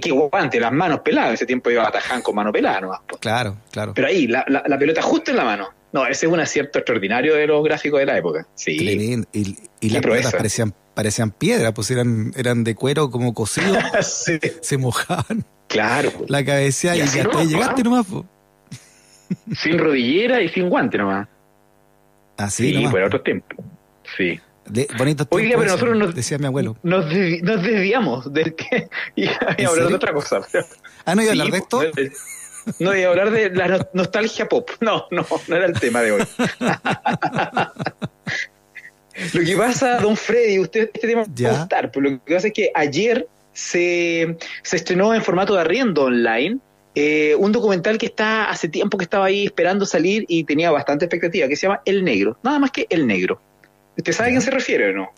qué, 0.00 0.10
guante, 0.10 0.60
las 0.60 0.72
manos 0.72 1.00
peladas. 1.00 1.34
Ese 1.34 1.46
tiempo 1.46 1.70
iba 1.70 1.84
a 1.84 1.88
atajar 1.88 2.22
con 2.22 2.34
mano 2.34 2.52
pelada 2.52 2.80
nomás. 2.82 3.00
Pues. 3.08 3.20
Claro, 3.20 3.56
claro. 3.70 3.92
Pero 3.94 4.08
ahí, 4.08 4.26
la, 4.26 4.44
la, 4.46 4.78
pelota 4.78 5.02
justo 5.02 5.30
en 5.30 5.36
la 5.38 5.44
mano. 5.44 5.68
No, 5.92 6.06
ese 6.06 6.26
es 6.26 6.32
un 6.32 6.38
acierto 6.38 6.78
extraordinario 6.78 7.34
de 7.34 7.46
los 7.46 7.64
gráficos 7.64 8.00
de 8.00 8.06
la 8.06 8.18
época. 8.18 8.46
Sí. 8.54 9.24
Y, 9.32 9.56
y 9.80 9.90
las 9.90 10.02
pelotas 10.02 10.32
parecían, 10.32 10.74
parecían 10.94 11.30
piedra, 11.30 11.72
pues 11.72 11.90
eran, 11.90 12.32
eran 12.36 12.64
de 12.64 12.74
cuero 12.74 13.10
como 13.10 13.32
cocido. 13.32 13.78
Se 14.02 14.76
mojaban. 14.76 15.44
Claro. 15.68 16.10
La 16.28 16.44
cabecea 16.44 16.96
y, 16.96 17.06
ya 17.06 17.28
te 17.28 17.46
llegaste 17.46 17.82
nomás. 17.82 18.06
Pues. 18.06 18.24
Sin 19.58 19.78
rodillera 19.78 20.40
y 20.42 20.48
sin 20.48 20.68
guante 20.68 20.98
nomás. 20.98 21.28
Así 22.36 22.68
sí, 22.68 22.74
nomás. 22.74 22.92
pero 22.92 23.06
otro 23.06 23.20
tiempo. 23.20 23.62
Sí. 24.16 24.40
De, 24.68 24.88
bonito 24.96 25.26
Oiga, 25.30 25.56
pero 25.56 25.70
nosotros 25.70 25.96
nos, 25.96 26.14
decía 26.14 26.38
mi 26.38 26.46
abuelo. 26.46 26.76
Nos, 26.82 27.04
nos 27.04 27.62
desviamos 27.62 28.32
del 28.32 28.54
que 28.54 28.88
y, 29.16 29.28
hablar 29.64 29.88
de 29.88 29.94
otra 29.94 30.12
cosa. 30.12 30.40
Ah, 31.04 31.14
no 31.14 31.22
iba 31.22 31.30
a 31.30 31.32
hablar 31.32 31.50
de 31.50 31.58
esto. 31.58 31.82
No, 32.78 32.94
iba 32.94 33.08
a 33.08 33.10
hablar 33.10 33.30
de 33.30 33.50
la 33.50 33.88
nostalgia 33.94 34.48
pop. 34.48 34.70
No, 34.80 35.06
no, 35.10 35.26
no 35.46 35.56
era 35.56 35.66
el 35.66 35.78
tema 35.78 36.02
de 36.02 36.12
hoy. 36.12 36.22
lo 39.32 39.44
que 39.44 39.56
pasa, 39.56 39.98
don 39.98 40.16
Freddy, 40.16 40.58
usted 40.58 40.90
este 40.92 41.08
tema 41.08 41.24
va 41.24 41.48
a 41.48 41.58
gustar, 41.60 41.90
pero 41.90 42.10
lo 42.10 42.24
que 42.24 42.34
pasa 42.34 42.48
es 42.48 42.52
que 42.52 42.70
ayer 42.74 43.26
se, 43.52 44.36
se 44.62 44.76
estrenó 44.76 45.14
en 45.14 45.22
formato 45.22 45.54
de 45.54 45.60
arriendo 45.62 46.04
online 46.04 46.58
eh, 47.00 47.36
un 47.36 47.52
documental 47.52 47.96
que 47.96 48.06
está 48.06 48.50
hace 48.50 48.68
tiempo 48.68 48.98
que 48.98 49.04
estaba 49.04 49.26
ahí 49.26 49.44
esperando 49.44 49.86
salir 49.86 50.24
y 50.26 50.42
tenía 50.42 50.72
bastante 50.72 51.04
expectativa, 51.04 51.46
que 51.46 51.54
se 51.54 51.68
llama 51.68 51.80
El 51.84 52.02
Negro, 52.02 52.36
nada 52.42 52.58
más 52.58 52.72
que 52.72 52.86
El 52.90 53.06
Negro. 53.06 53.40
¿Usted 53.98 54.12
sabe 54.12 54.28
a 54.28 54.30
quién 54.30 54.42
se 54.42 54.50
refiere 54.52 54.90
o 54.90 54.92
no? 54.92 55.12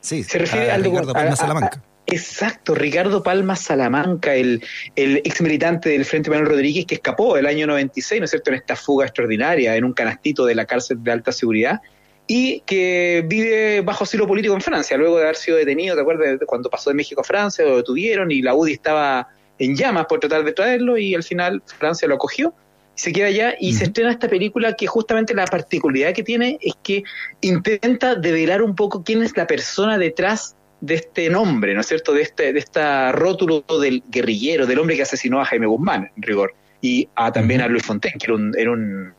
Sí, 0.00 0.24
se 0.24 0.38
refiere 0.38 0.70
al 0.70 0.82
Ricardo 0.82 1.12
Palma 1.12 1.36
Salamanca. 1.36 1.82
exacto, 2.06 2.74
Ricardo 2.74 3.22
Palma 3.22 3.54
Salamanca, 3.54 4.34
el, 4.34 4.64
el 4.96 5.18
ex 5.18 5.42
militante 5.42 5.90
del 5.90 6.06
Frente 6.06 6.30
Manuel 6.30 6.48
Rodríguez 6.48 6.86
que 6.86 6.94
escapó 6.94 7.36
el 7.36 7.46
año 7.46 7.66
96, 7.66 8.20
¿no 8.20 8.24
es 8.24 8.30
cierto?, 8.30 8.50
en 8.50 8.56
esta 8.56 8.76
fuga 8.76 9.04
extraordinaria, 9.04 9.76
en 9.76 9.84
un 9.84 9.92
canastito 9.92 10.46
de 10.46 10.54
la 10.54 10.64
cárcel 10.64 11.02
de 11.02 11.12
alta 11.12 11.32
seguridad, 11.32 11.82
y 12.26 12.60
que 12.60 13.24
vive 13.26 13.82
bajo 13.82 14.04
asilo 14.04 14.26
político 14.26 14.54
en 14.54 14.62
Francia, 14.62 14.96
luego 14.96 15.18
de 15.18 15.24
haber 15.24 15.36
sido 15.36 15.58
detenido, 15.58 15.94
¿te 15.94 16.00
acuerdas? 16.00 16.38
Cuando 16.46 16.70
pasó 16.70 16.88
de 16.88 16.94
México 16.94 17.20
a 17.20 17.24
Francia, 17.24 17.64
lo 17.64 17.76
detuvieron 17.76 18.30
y 18.30 18.40
la 18.40 18.54
UDI 18.54 18.72
estaba 18.72 19.28
en 19.58 19.76
llamas 19.76 20.06
por 20.06 20.20
tratar 20.20 20.44
de 20.44 20.52
traerlo 20.52 20.96
y 20.96 21.14
al 21.14 21.24
final 21.24 21.62
Francia 21.78 22.08
lo 22.08 22.14
acogió 22.14 22.54
se 22.98 23.12
queda 23.12 23.28
allá 23.28 23.54
y 23.60 23.74
se 23.74 23.84
estrena 23.84 24.10
esta 24.10 24.28
película 24.28 24.74
que 24.74 24.88
justamente 24.88 25.32
la 25.32 25.44
particularidad 25.44 26.12
que 26.12 26.24
tiene 26.24 26.58
es 26.60 26.74
que 26.82 27.04
intenta 27.40 28.16
develar 28.16 28.60
un 28.60 28.74
poco 28.74 29.04
quién 29.04 29.22
es 29.22 29.36
la 29.36 29.46
persona 29.46 29.98
detrás 29.98 30.56
de 30.80 30.94
este 30.94 31.30
nombre, 31.30 31.74
¿no 31.74 31.80
es 31.80 31.86
cierto? 31.86 32.12
De 32.12 32.22
este, 32.22 32.52
de 32.52 32.58
esta 32.58 33.12
rótulo 33.12 33.62
del 33.80 34.02
guerrillero, 34.08 34.66
del 34.66 34.80
hombre 34.80 34.96
que 34.96 35.02
asesinó 35.02 35.40
a 35.40 35.44
Jaime 35.44 35.66
Guzmán, 35.66 36.10
en 36.16 36.22
rigor, 36.22 36.54
y 36.80 37.08
a, 37.14 37.30
también 37.30 37.60
a 37.60 37.68
Luis 37.68 37.84
Fontaine, 37.84 38.18
que 38.18 38.26
era 38.26 38.34
un, 38.34 38.52
era 38.58 38.72
un 38.72 39.12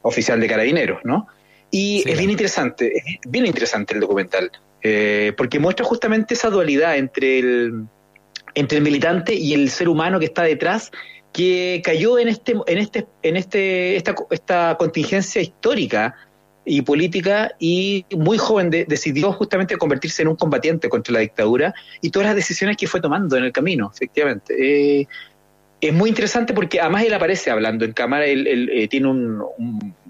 oficial 0.00 0.40
de 0.40 0.48
carabineros, 0.48 1.00
¿no? 1.04 1.26
Y 1.70 2.08
es 2.08 2.16
bien 2.16 2.30
interesante, 2.30 2.96
es 2.96 3.04
bien 3.28 3.44
interesante 3.44 3.92
el 3.92 4.00
documental, 4.00 4.50
eh, 4.82 5.34
porque 5.36 5.58
muestra 5.58 5.84
justamente 5.84 6.32
esa 6.32 6.48
dualidad 6.48 6.96
entre 6.96 7.40
el, 7.40 7.84
entre 8.54 8.78
el 8.78 8.84
militante 8.84 9.34
y 9.34 9.52
el 9.52 9.68
ser 9.68 9.90
humano 9.90 10.18
que 10.18 10.26
está 10.26 10.44
detrás 10.44 10.90
que 11.32 11.80
cayó 11.84 12.18
en 12.18 12.28
este 12.28 12.54
en 12.66 12.78
este 12.78 13.06
en 13.22 13.36
este 13.36 13.96
esta, 13.96 14.14
esta 14.30 14.76
contingencia 14.78 15.40
histórica 15.40 16.14
y 16.64 16.82
política 16.82 17.52
y 17.58 18.04
muy 18.16 18.38
joven 18.38 18.70
decidió 18.70 19.32
justamente 19.32 19.76
convertirse 19.76 20.22
en 20.22 20.28
un 20.28 20.36
combatiente 20.36 20.88
contra 20.88 21.14
la 21.14 21.20
dictadura 21.20 21.74
y 22.00 22.10
todas 22.10 22.26
las 22.26 22.36
decisiones 22.36 22.76
que 22.76 22.86
fue 22.86 23.00
tomando 23.00 23.36
en 23.36 23.44
el 23.44 23.52
camino, 23.52 23.90
efectivamente. 23.92 24.54
Eh, 25.00 25.08
es 25.80 25.92
muy 25.92 26.10
interesante 26.10 26.54
porque 26.54 26.80
además 26.80 27.04
él 27.04 27.14
aparece 27.14 27.50
hablando 27.50 27.84
en 27.84 27.92
cámara, 27.92 28.26
él, 28.26 28.70
eh, 28.72 28.86
tiene 28.86 29.08
un, 29.08 29.42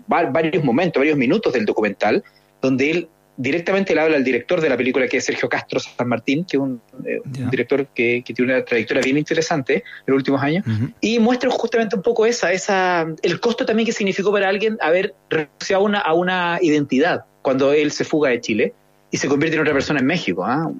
varios 0.06 0.62
momentos, 0.62 1.00
varios 1.00 1.16
minutos 1.16 1.54
del 1.54 1.64
documental 1.64 2.22
donde 2.60 2.90
él 2.90 3.08
directamente 3.42 3.94
le 3.94 4.00
habla 4.00 4.16
al 4.16 4.24
director 4.24 4.60
de 4.60 4.68
la 4.68 4.76
película, 4.76 5.08
que 5.08 5.16
es 5.16 5.24
Sergio 5.24 5.48
Castro 5.48 5.80
San 5.80 6.08
Martín, 6.08 6.44
que 6.44 6.56
es 6.56 6.62
un, 6.62 6.80
eh, 7.04 7.20
director 7.50 7.86
que, 7.88 8.22
tiene 8.24 8.54
una 8.54 8.64
trayectoria 8.64 9.02
bien 9.02 9.18
interesante 9.18 9.74
en 9.74 9.82
los 10.06 10.16
últimos 10.18 10.40
años, 10.42 10.64
y 11.00 11.18
muestra 11.18 11.50
justamente 11.50 11.96
un 11.96 12.02
poco 12.02 12.24
esa, 12.24 12.52
esa, 12.52 13.06
el 13.22 13.40
costo 13.40 13.66
también 13.66 13.86
que 13.86 13.92
significó 13.92 14.30
para 14.32 14.48
alguien 14.48 14.78
haber 14.80 15.14
renunciado 15.28 15.82
una, 15.82 15.98
a 15.98 16.14
una 16.14 16.58
identidad 16.62 17.24
cuando 17.42 17.72
él 17.72 17.90
se 17.90 18.04
fuga 18.04 18.30
de 18.30 18.40
Chile 18.40 18.74
y 19.10 19.16
se 19.16 19.28
convierte 19.28 19.56
en 19.56 19.62
otra 19.62 19.74
persona 19.74 19.98
en 19.98 20.06
México. 20.06 20.44
¿ah? 20.44 20.70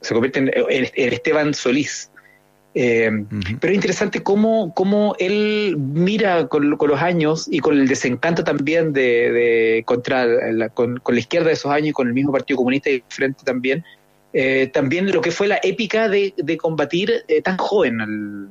Se 0.00 0.14
convierte 0.14 0.38
en 0.38 1.12
Esteban 1.12 1.52
Solís. 1.52 2.11
Eh, 2.74 3.10
pero 3.60 3.70
es 3.70 3.74
interesante 3.74 4.22
cómo, 4.22 4.72
cómo 4.74 5.14
él 5.18 5.76
mira 5.78 6.48
con, 6.48 6.70
los 6.70 7.02
años 7.02 7.46
y 7.50 7.58
con 7.58 7.78
el 7.78 7.86
desencanto 7.86 8.44
también 8.44 8.92
de, 8.94 9.82
contra 9.84 10.24
la, 10.24 10.70
con, 10.70 11.02
la 11.06 11.18
izquierda 11.18 11.48
de 11.48 11.54
esos 11.54 11.70
años 11.70 11.88
y 11.88 11.92
con 11.92 12.08
el 12.08 12.14
mismo 12.14 12.32
Partido 12.32 12.56
Comunista 12.56 12.88
y 12.88 13.02
frente 13.08 13.44
también, 13.44 13.84
eh, 14.32 14.70
también 14.72 15.12
lo 15.12 15.20
que 15.20 15.30
fue 15.30 15.48
la 15.48 15.60
épica 15.62 16.08
de, 16.08 16.32
combatir 16.58 17.24
eh, 17.28 17.42
tan 17.42 17.58
joven 17.58 18.50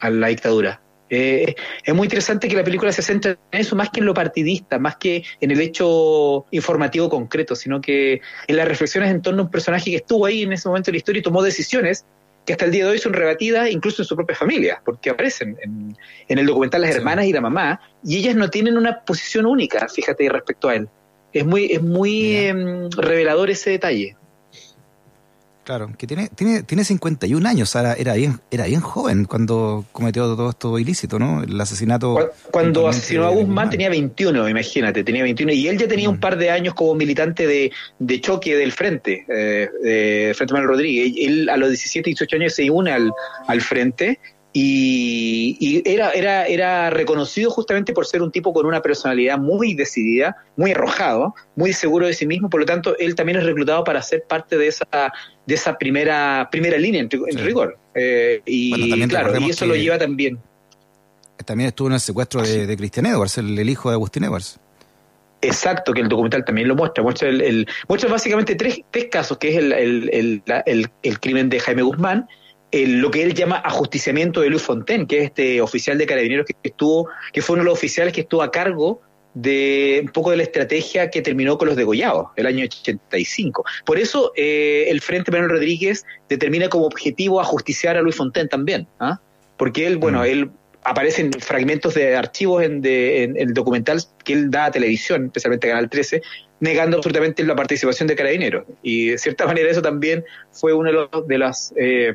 a 0.00 0.10
la 0.10 0.26
dictadura. 0.26 0.82
es 1.08 1.94
muy 1.94 2.06
interesante 2.06 2.48
que 2.48 2.56
la 2.56 2.64
película 2.64 2.92
se 2.92 3.00
centre 3.00 3.38
en 3.52 3.60
eso 3.60 3.74
más 3.74 3.88
que 3.88 4.00
en 4.00 4.06
lo 4.06 4.12
partidista, 4.12 4.78
más 4.78 4.96
que 4.96 5.24
en 5.40 5.50
el 5.50 5.60
hecho 5.62 6.44
informativo 6.50 7.08
concreto, 7.08 7.56
sino 7.56 7.80
que 7.80 8.20
en 8.46 8.56
las 8.56 8.68
reflexiones 8.68 9.10
en 9.10 9.22
torno 9.22 9.42
a 9.42 9.44
un 9.46 9.50
personaje 9.50 9.90
que 9.90 9.96
estuvo 9.96 10.26
ahí 10.26 10.42
en 10.42 10.52
ese 10.52 10.68
momento 10.68 10.86
de 10.86 10.92
la 10.92 10.98
historia 10.98 11.20
y 11.20 11.22
tomó 11.22 11.42
decisiones 11.42 12.04
que 12.44 12.52
hasta 12.52 12.64
el 12.64 12.72
día 12.72 12.84
de 12.84 12.92
hoy 12.92 12.98
son 12.98 13.12
rebatidas 13.12 13.70
incluso 13.70 14.02
en 14.02 14.06
su 14.06 14.16
propia 14.16 14.36
familia, 14.36 14.82
porque 14.84 15.10
aparecen 15.10 15.56
en, 15.62 15.96
el 16.28 16.46
documental 16.46 16.82
las 16.82 16.96
hermanas 16.96 17.26
y 17.26 17.32
la 17.32 17.40
mamá, 17.40 17.80
y 18.02 18.16
ellas 18.16 18.34
no 18.34 18.50
tienen 18.50 18.76
una 18.76 19.00
posición 19.04 19.46
única, 19.46 19.86
fíjate, 19.88 20.28
respecto 20.28 20.68
a 20.68 20.74
él. 20.74 20.88
Es 21.32 21.46
muy, 21.46 21.66
es 21.66 21.82
muy 21.82 22.36
em, 22.36 22.90
revelador 22.90 23.50
ese 23.50 23.70
detalle. 23.70 24.16
Claro, 25.72 25.90
que 25.96 26.06
tiene, 26.06 26.28
tiene, 26.28 26.64
tiene 26.64 26.84
51 26.84 27.48
años, 27.48 27.74
era, 27.74 27.94
era 27.94 28.12
bien, 28.12 28.40
era 28.50 28.66
bien 28.66 28.82
joven 28.82 29.24
cuando 29.24 29.86
cometió 29.90 30.24
todo 30.36 30.50
esto 30.50 30.78
ilícito, 30.78 31.18
¿no? 31.18 31.42
El 31.42 31.58
asesinato. 31.58 32.30
Cuando, 32.50 32.88
asesinó 32.88 33.24
a 33.24 33.30
Guzmán 33.30 33.70
tenía 33.70 33.88
21, 33.88 34.50
imagínate, 34.50 35.02
tenía 35.02 35.22
21, 35.22 35.50
y 35.54 35.68
él 35.68 35.78
ya 35.78 35.88
tenía 35.88 36.10
un 36.10 36.16
mm. 36.16 36.20
par 36.20 36.36
de 36.36 36.50
años 36.50 36.74
como 36.74 36.94
militante 36.94 37.46
de, 37.46 37.72
de 37.98 38.20
choque 38.20 38.54
del 38.54 38.70
frente, 38.72 39.24
eh, 39.30 40.34
Frente 40.36 40.52
Manuel 40.52 40.72
Rodríguez. 40.72 41.14
Él 41.16 41.48
a 41.48 41.56
los 41.56 41.70
17, 41.70 42.10
18 42.10 42.36
años 42.36 42.54
se 42.54 42.68
une 42.70 42.92
al, 42.92 43.10
al 43.46 43.60
frente 43.62 44.20
y, 44.54 45.82
era, 45.86 46.10
era, 46.10 46.46
era 46.46 46.90
reconocido 46.90 47.50
justamente 47.50 47.94
por 47.94 48.06
ser 48.06 48.20
un 48.20 48.30
tipo 48.30 48.52
con 48.52 48.66
una 48.66 48.82
personalidad 48.82 49.38
muy 49.38 49.74
decidida, 49.74 50.36
muy 50.56 50.72
arrojado, 50.72 51.34
muy 51.56 51.72
seguro 51.72 52.06
de 52.06 52.12
sí 52.12 52.26
mismo, 52.26 52.50
por 52.50 52.60
lo 52.60 52.66
tanto, 52.66 52.96
él 52.98 53.14
también 53.14 53.38
es 53.38 53.44
reclutado 53.44 53.82
para 53.82 54.02
ser 54.02 54.24
parte 54.28 54.58
de 54.58 54.68
esa, 54.68 55.12
de 55.46 55.54
esa 55.54 55.78
primera, 55.78 56.48
primera 56.50 56.76
línea 56.76 57.00
en, 57.00 57.38
rigor. 57.38 57.78
Eh, 57.94 58.42
y 58.44 59.08
claro, 59.08 59.38
y 59.40 59.50
eso 59.50 59.64
lo 59.64 59.74
lleva 59.74 59.98
también. 59.98 60.38
También 61.46 61.68
estuvo 61.68 61.88
en 61.88 61.94
el 61.94 62.00
secuestro 62.00 62.42
de, 62.42 62.66
de, 62.66 62.76
Christian 62.76 63.06
Edwards, 63.06 63.38
el, 63.38 63.68
hijo 63.68 63.88
de 63.88 63.94
Agustín 63.94 64.24
Edwards. 64.24 64.60
Exacto, 65.40 65.92
que 65.92 66.02
el 66.02 66.08
documental 66.08 66.44
también 66.44 66.68
lo 66.68 66.76
muestra. 66.76 67.02
Muestra, 67.02 67.28
el, 67.30 67.66
muestra 67.88 68.10
básicamente 68.10 68.54
tres, 68.54 68.82
tres 68.90 69.06
casos, 69.10 69.38
que 69.38 69.48
es 69.48 69.56
el, 69.56 69.72
el, 69.72 70.42
el, 70.66 70.90
el 71.02 71.20
crimen 71.20 71.48
de 71.48 71.58
Jaime 71.58 71.82
Guzmán, 71.82 72.28
lo 72.72 73.10
que 73.10 73.22
él 73.22 73.34
llama 73.34 73.56
ajusticiamiento 73.56 74.40
de 74.40 74.48
Luis 74.48 74.62
Fontaine, 74.62 75.06
que 75.06 75.18
es 75.18 75.24
este 75.24 75.60
oficial 75.60 75.98
de 75.98 76.06
carabineros 76.06 76.46
que 76.46 76.54
estuvo, 76.62 77.08
que 77.32 77.42
fue 77.42 77.54
uno 77.54 77.64
de 77.64 77.70
los 77.70 77.78
oficiales 77.78 78.12
que 78.12 78.22
estuvo 78.22 78.42
a 78.42 78.50
cargo 78.50 79.00
de 79.34 80.00
un 80.04 80.12
poco 80.12 80.30
de 80.30 80.36
la 80.36 80.42
estrategia 80.42 81.10
que 81.10 81.22
terminó 81.22 81.56
con 81.56 81.68
los 81.68 81.76
degollados 81.76 82.28
el 82.36 82.46
año 82.46 82.64
85. 82.64 83.64
Por 83.84 83.98
eso 83.98 84.32
eh, 84.36 84.86
el 84.88 85.00
Frente 85.00 85.30
Manuel 85.30 85.50
Rodríguez 85.50 86.04
determina 86.28 86.68
como 86.68 86.86
objetivo 86.86 87.40
ajusticiar 87.40 87.96
a 87.96 88.02
Luis 88.02 88.16
Fontaine 88.16 88.48
también, 88.48 88.86
¿ah? 89.00 89.20
porque 89.56 89.86
él, 89.86 89.98
bueno, 89.98 90.20
mm. 90.20 90.24
él 90.24 90.50
aparecen 90.84 91.32
fragmentos 91.32 91.94
de 91.94 92.16
archivos 92.16 92.62
en, 92.62 92.84
el 92.84 93.54
documental 93.54 94.00
que 94.24 94.32
él 94.32 94.50
da 94.50 94.66
a 94.66 94.70
televisión, 94.70 95.26
especialmente 95.26 95.68
Canal 95.68 95.88
13, 95.88 96.22
negando 96.60 96.96
absolutamente 96.96 97.44
la 97.44 97.54
participación 97.54 98.08
de 98.08 98.16
carabineros. 98.16 98.64
Y 98.82 99.10
de 99.10 99.18
cierta 99.18 99.46
manera 99.52 99.70
eso 99.70 99.82
también 99.82 100.24
fue 100.50 100.72
uno 100.72 100.90
de 100.90 100.92
los, 100.92 101.28
de 101.28 101.38
las... 101.38 101.72
Eh, 101.76 102.14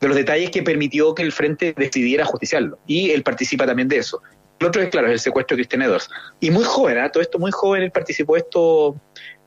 de 0.00 0.08
los 0.08 0.16
detalles 0.16 0.50
que 0.50 0.62
permitió 0.62 1.14
que 1.14 1.22
el 1.22 1.32
frente 1.32 1.74
decidiera 1.76 2.24
justiciarlo. 2.24 2.78
Y 2.86 3.10
él 3.10 3.22
participa 3.22 3.66
también 3.66 3.88
de 3.88 3.98
eso. 3.98 4.20
El 4.60 4.68
otro 4.68 4.82
es, 4.82 4.88
claro, 4.88 5.08
es 5.08 5.14
el 5.14 5.20
secuestro 5.20 5.56
de 5.56 5.62
Christian 5.62 5.82
Edwards. 5.82 6.08
Y 6.40 6.50
muy 6.50 6.64
joven, 6.64 6.98
¿eh? 6.98 7.10
todo 7.12 7.22
esto 7.22 7.38
muy 7.38 7.50
joven, 7.50 7.82
él 7.82 7.90
participó 7.90 8.34
de, 8.34 8.40
esto, 8.40 8.96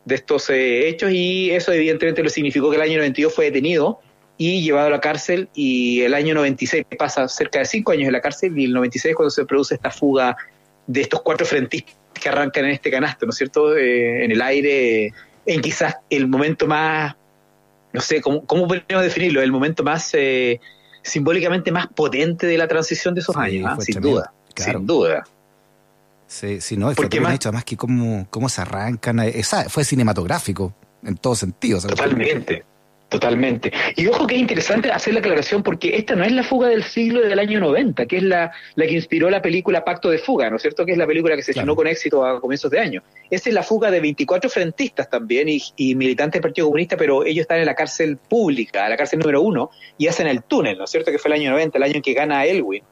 de 0.05 0.15
estos 0.15 0.49
eh, 0.49 0.87
hechos 0.89 1.11
y 1.11 1.51
eso 1.51 1.71
evidentemente 1.71 2.23
lo 2.23 2.29
significó 2.29 2.69
que 2.69 2.75
el 2.75 2.81
año 2.81 2.97
92 2.97 3.33
fue 3.33 3.45
detenido 3.45 3.99
y 4.37 4.61
llevado 4.61 4.87
a 4.87 4.91
la 4.91 5.01
cárcel 5.01 5.49
y 5.53 6.01
el 6.01 6.13
año 6.13 6.35
96 6.35 6.85
pasa 6.97 7.27
cerca 7.27 7.59
de 7.59 7.65
cinco 7.65 7.91
años 7.91 8.07
en 8.07 8.13
la 8.13 8.21
cárcel 8.21 8.57
y 8.57 8.65
el 8.65 8.73
96 8.73 9.15
cuando 9.15 9.31
se 9.31 9.45
produce 9.45 9.75
esta 9.75 9.89
fuga 9.89 10.37
de 10.85 11.01
estos 11.01 11.21
cuatro 11.21 11.45
frentistas 11.45 11.95
que 12.13 12.29
arrancan 12.29 12.65
en 12.65 12.71
este 12.71 12.91
canasto, 12.91 13.25
¿no 13.25 13.31
es 13.31 13.37
cierto?, 13.37 13.75
eh, 13.75 14.23
en 14.25 14.31
el 14.31 14.41
aire, 14.41 15.11
en 15.45 15.61
quizás 15.61 15.95
el 16.09 16.27
momento 16.27 16.67
más 16.67 17.15
no 17.97 18.01
sé, 18.01 18.21
¿cómo, 18.21 18.45
cómo 18.45 18.67
podríamos 18.67 19.03
definirlo? 19.03 19.41
El 19.41 19.51
momento 19.51 19.83
más 19.83 20.13
eh, 20.13 20.61
simbólicamente 21.01 21.71
más 21.71 21.87
potente 21.87 22.45
de 22.45 22.55
la 22.55 22.67
transición 22.67 23.15
de 23.15 23.21
esos 23.21 23.35
años, 23.35 23.67
¿ah? 23.67 23.81
sin 23.81 23.99
duda, 23.99 24.31
sin 24.55 24.85
duda. 24.85 25.23
Sí, 26.27 26.61
sí, 26.61 26.77
no, 26.77 26.91
Porque 26.93 27.19
más, 27.19 27.33
hecho, 27.33 27.49
además 27.49 27.63
que 27.63 27.75
cómo, 27.75 28.27
cómo 28.29 28.49
se 28.49 28.61
arrancan, 28.61 29.19
esa, 29.21 29.67
fue 29.67 29.83
cinematográfico 29.83 30.75
en 31.03 31.15
todos 31.17 31.39
sentidos. 31.39 31.87
Totalmente. 31.87 32.65
Totalmente. 33.09 33.71
Y 33.95 34.05
ojo 34.07 34.27
que 34.27 34.35
es 34.35 34.41
interesante 34.41 34.91
hacer 34.91 35.13
la 35.13 35.21
aclaración 35.21 35.63
porque 35.63 35.95
esta 35.95 36.13
no 36.15 36.25
es 36.25 36.31
la 36.33 36.43
fuga 36.43 36.67
del 36.67 36.83
siglo 36.83 37.21
del 37.21 37.39
año 37.39 37.61
90, 37.61 38.05
que 38.05 38.17
es 38.17 38.23
la, 38.23 38.51
la 38.75 38.85
que 38.85 38.95
inspiró 38.95 39.29
la 39.29 39.41
película 39.41 39.85
Pacto 39.85 40.09
de 40.09 40.17
Fuga, 40.17 40.49
¿no 40.49 40.57
es 40.57 40.61
cierto? 40.61 40.85
Que 40.85 40.91
es 40.91 40.97
la 40.97 41.07
película 41.07 41.37
que 41.37 41.41
se 41.41 41.51
estrenó 41.51 41.73
con 41.73 41.87
éxito 41.87 42.25
a 42.25 42.41
comienzos 42.41 42.69
de 42.69 42.81
año. 42.81 43.01
Esta 43.29 43.47
es 43.47 43.55
la 43.55 43.63
fuga 43.63 43.91
de 43.91 44.01
24 44.01 44.49
frentistas 44.49 45.09
también 45.09 45.47
y, 45.47 45.95
militantes 45.95 46.33
del 46.33 46.41
Partido 46.41 46.67
Comunista, 46.67 46.97
pero 46.97 47.23
ellos 47.23 47.43
están 47.43 47.59
en 47.59 47.65
la 47.67 47.75
cárcel 47.75 48.17
pública, 48.17 48.89
la 48.89 48.97
cárcel 48.97 49.19
número 49.19 49.41
uno, 49.41 49.69
y 49.97 50.07
hacen 50.07 50.27
el 50.27 50.43
túnel, 50.43 50.77
¿no 50.77 50.83
es 50.83 50.89
cierto? 50.89 51.09
Que 51.09 51.17
fue 51.17 51.29
el 51.29 51.39
año 51.39 51.51
90, 51.51 51.77
el 51.77 51.83
año 51.83 51.95
en 51.95 52.01
que 52.01 52.13
gana 52.13 52.43
Elwin. 52.43 52.83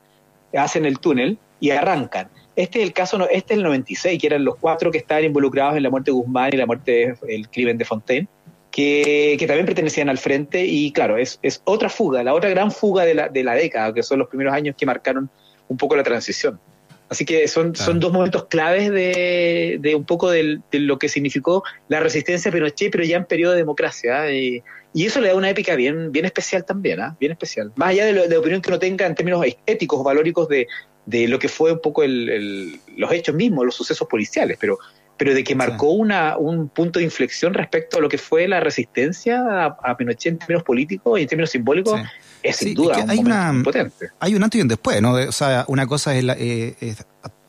Hacen 0.55 0.85
el 0.85 0.99
túnel 0.99 1.37
y 1.59 1.71
arrancan. 1.71 2.29
Este 2.55 2.79
es 2.79 2.87
el 2.87 2.93
caso, 2.93 3.27
este 3.29 3.53
es 3.53 3.57
el 3.57 3.63
96, 3.63 4.21
que 4.21 4.27
eran 4.27 4.45
los 4.45 4.55
cuatro 4.55 4.91
que 4.91 4.99
estaban 4.99 5.25
involucrados 5.25 5.75
en 5.75 5.83
la 5.83 5.89
muerte 5.89 6.11
de 6.11 6.15
Guzmán 6.15 6.51
y 6.53 6.57
la 6.57 6.65
muerte, 6.65 7.15
el 7.27 7.49
crimen 7.49 7.77
de 7.77 7.83
Fontaine 7.83 8.29
que, 8.75 9.45
también 9.47 9.65
pertenecían 9.65 10.09
al 10.09 10.17
frente 10.17 10.65
y 10.65 10.91
claro, 10.91 11.17
es, 11.17 11.39
es 11.41 11.61
otra 11.63 11.87
fuga, 11.87 12.23
la 12.23 12.33
otra 12.33 12.49
gran 12.49 12.73
fuga 12.73 13.05
de 13.05 13.15
la, 13.15 13.29
de 13.29 13.41
la 13.41 13.53
década, 13.53 13.93
que 13.93 14.03
son 14.03 14.19
los 14.19 14.27
primeros 14.27 14.53
años 14.53 14.75
que 14.77 14.85
marcaron 14.85 15.29
un 15.69 15.77
poco 15.77 15.95
la 15.95 16.03
transición. 16.03 16.59
Así 17.07 17.23
que 17.23 17.47
son, 17.47 17.73
son 17.73 18.01
dos 18.01 18.11
momentos 18.11 18.47
claves 18.47 18.91
de, 18.91 19.77
de 19.79 19.95
un 19.95 20.03
poco 20.03 20.29
de 20.29 20.59
lo 20.73 20.99
que 20.99 21.07
significó 21.07 21.63
la 21.87 22.01
resistencia 22.01 22.49
a 22.49 22.53
Pinochet, 22.53 22.91
pero 22.91 23.05
ya 23.05 23.15
en 23.15 23.23
periodo 23.23 23.53
de 23.53 23.59
democracia. 23.59 24.29
¿eh? 24.29 24.61
Y, 24.93 25.05
eso 25.05 25.21
le 25.21 25.29
da 25.29 25.35
una 25.35 25.49
épica 25.49 25.75
bien, 25.75 26.11
bien 26.11 26.25
especial 26.25 26.65
también, 26.65 26.99
¿eh? 26.99 27.11
bien 27.17 27.31
especial. 27.31 27.71
Más 27.75 27.89
allá 27.89 28.05
de, 28.05 28.11
lo, 28.11 28.23
de 28.23 28.29
la 28.29 28.39
opinión 28.39 28.61
que 28.61 28.69
uno 28.69 28.79
tenga 28.79 29.05
en 29.05 29.15
términos 29.15 29.45
éticos, 29.65 30.03
valóricos 30.03 30.49
de, 30.49 30.67
de 31.05 31.27
lo 31.29 31.39
que 31.39 31.47
fue 31.47 31.71
un 31.71 31.79
poco 31.79 32.03
el, 32.03 32.79
los 32.97 33.11
hechos 33.13 33.35
mismos, 33.35 33.65
los 33.65 33.75
sucesos 33.75 34.07
policiales, 34.07 34.57
pero 34.59 34.79
pero 35.17 35.33
de 35.33 35.43
que 35.43 35.55
marcó 35.55 35.91
una, 35.91 36.37
un 36.37 36.69
punto 36.69 36.99
de 36.99 37.05
inflexión 37.05 37.53
respecto 37.53 37.97
a 37.97 38.01
lo 38.01 38.09
que 38.09 38.17
fue 38.17 38.47
la 38.47 38.59
resistencia 38.59 39.65
a, 39.65 39.97
Pinochet 39.97 40.33
en 40.33 40.39
términos 40.39 40.63
políticos 40.63 41.19
y 41.19 41.23
en 41.23 41.27
términos 41.27 41.49
simbólicos, 41.51 42.01
es 42.43 42.57
sin 42.57 42.73
duda 42.73 43.03
un 43.03 43.09
hay 43.09 43.19
una, 43.19 43.61
potente. 43.63 44.09
Hay 44.19 44.35
un 44.35 44.43
antes 44.43 44.59
y 44.59 44.61
un 44.61 44.67
después, 44.67 45.01
¿no? 45.01 45.13
O 45.13 45.31
sea, 45.31 45.65
una 45.67 45.87
cosa 45.87 46.15
es, 46.15 46.25
eh, 46.37 46.95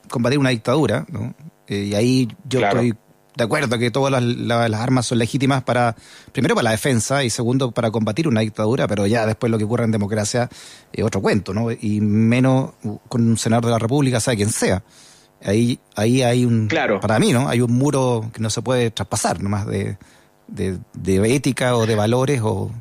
combatir 0.09 0.39
una 0.39 0.51
dictadura, 0.51 1.05
¿no? 1.09 1.35
Eh, 1.67 1.89
y 1.91 1.95
ahí 1.95 2.29
yo 2.49 2.61
estoy 2.61 2.95
de 3.37 3.45
acuerdo 3.45 3.79
que 3.79 3.91
todas 3.91 4.23
las, 4.23 4.81
armas 4.81 5.07
son 5.07 5.19
legítimas 5.19 5.63
para, 5.63 5.95
primero 6.33 6.55
para 6.55 6.65
la 6.65 6.71
defensa 6.71 7.23
y 7.23 7.29
segundo 7.29 7.71
para 7.71 7.91
combatir 7.91 8.27
una 8.29 8.41
dictadura, 8.41 8.89
pero 8.89 9.07
ya 9.07 9.27
después 9.27 9.51
lo 9.51 9.59
que 9.59 9.65
ocurre 9.65 9.85
en 9.85 9.91
democracia 9.91 10.49
es 10.93 11.05
otro 11.05 11.21
cuento, 11.21 11.53
¿no? 11.53 11.71
Y 11.71 12.01
menos 12.01 12.73
con 13.09 13.29
un 13.29 13.37
senador 13.37 13.67
de 13.67 13.73
la 13.73 13.79
República, 13.79 14.21
sea 14.21 14.35
quien 14.35 14.49
sea. 14.49 14.83
Ahí, 15.47 15.79
ahí 15.95 16.23
hay 16.23 16.45
un, 16.45 16.67
claro. 16.67 16.99
para 16.99 17.21
mí, 17.21 17.33
¿no? 17.33 17.49
Hay 17.49 17.61
un 17.61 17.73
muro 17.73 18.31
que 18.35 18.43
no 18.43 18.51
se 18.51 18.63
puede 18.63 18.91
traspasar, 18.91 19.41
nomás 19.41 19.65
de, 19.69 19.97
de, 20.49 20.79
de 20.93 21.35
ética 21.37 21.77
o 21.77 21.87
de 21.87 21.95
valores 21.95 22.41
o, 22.43 22.73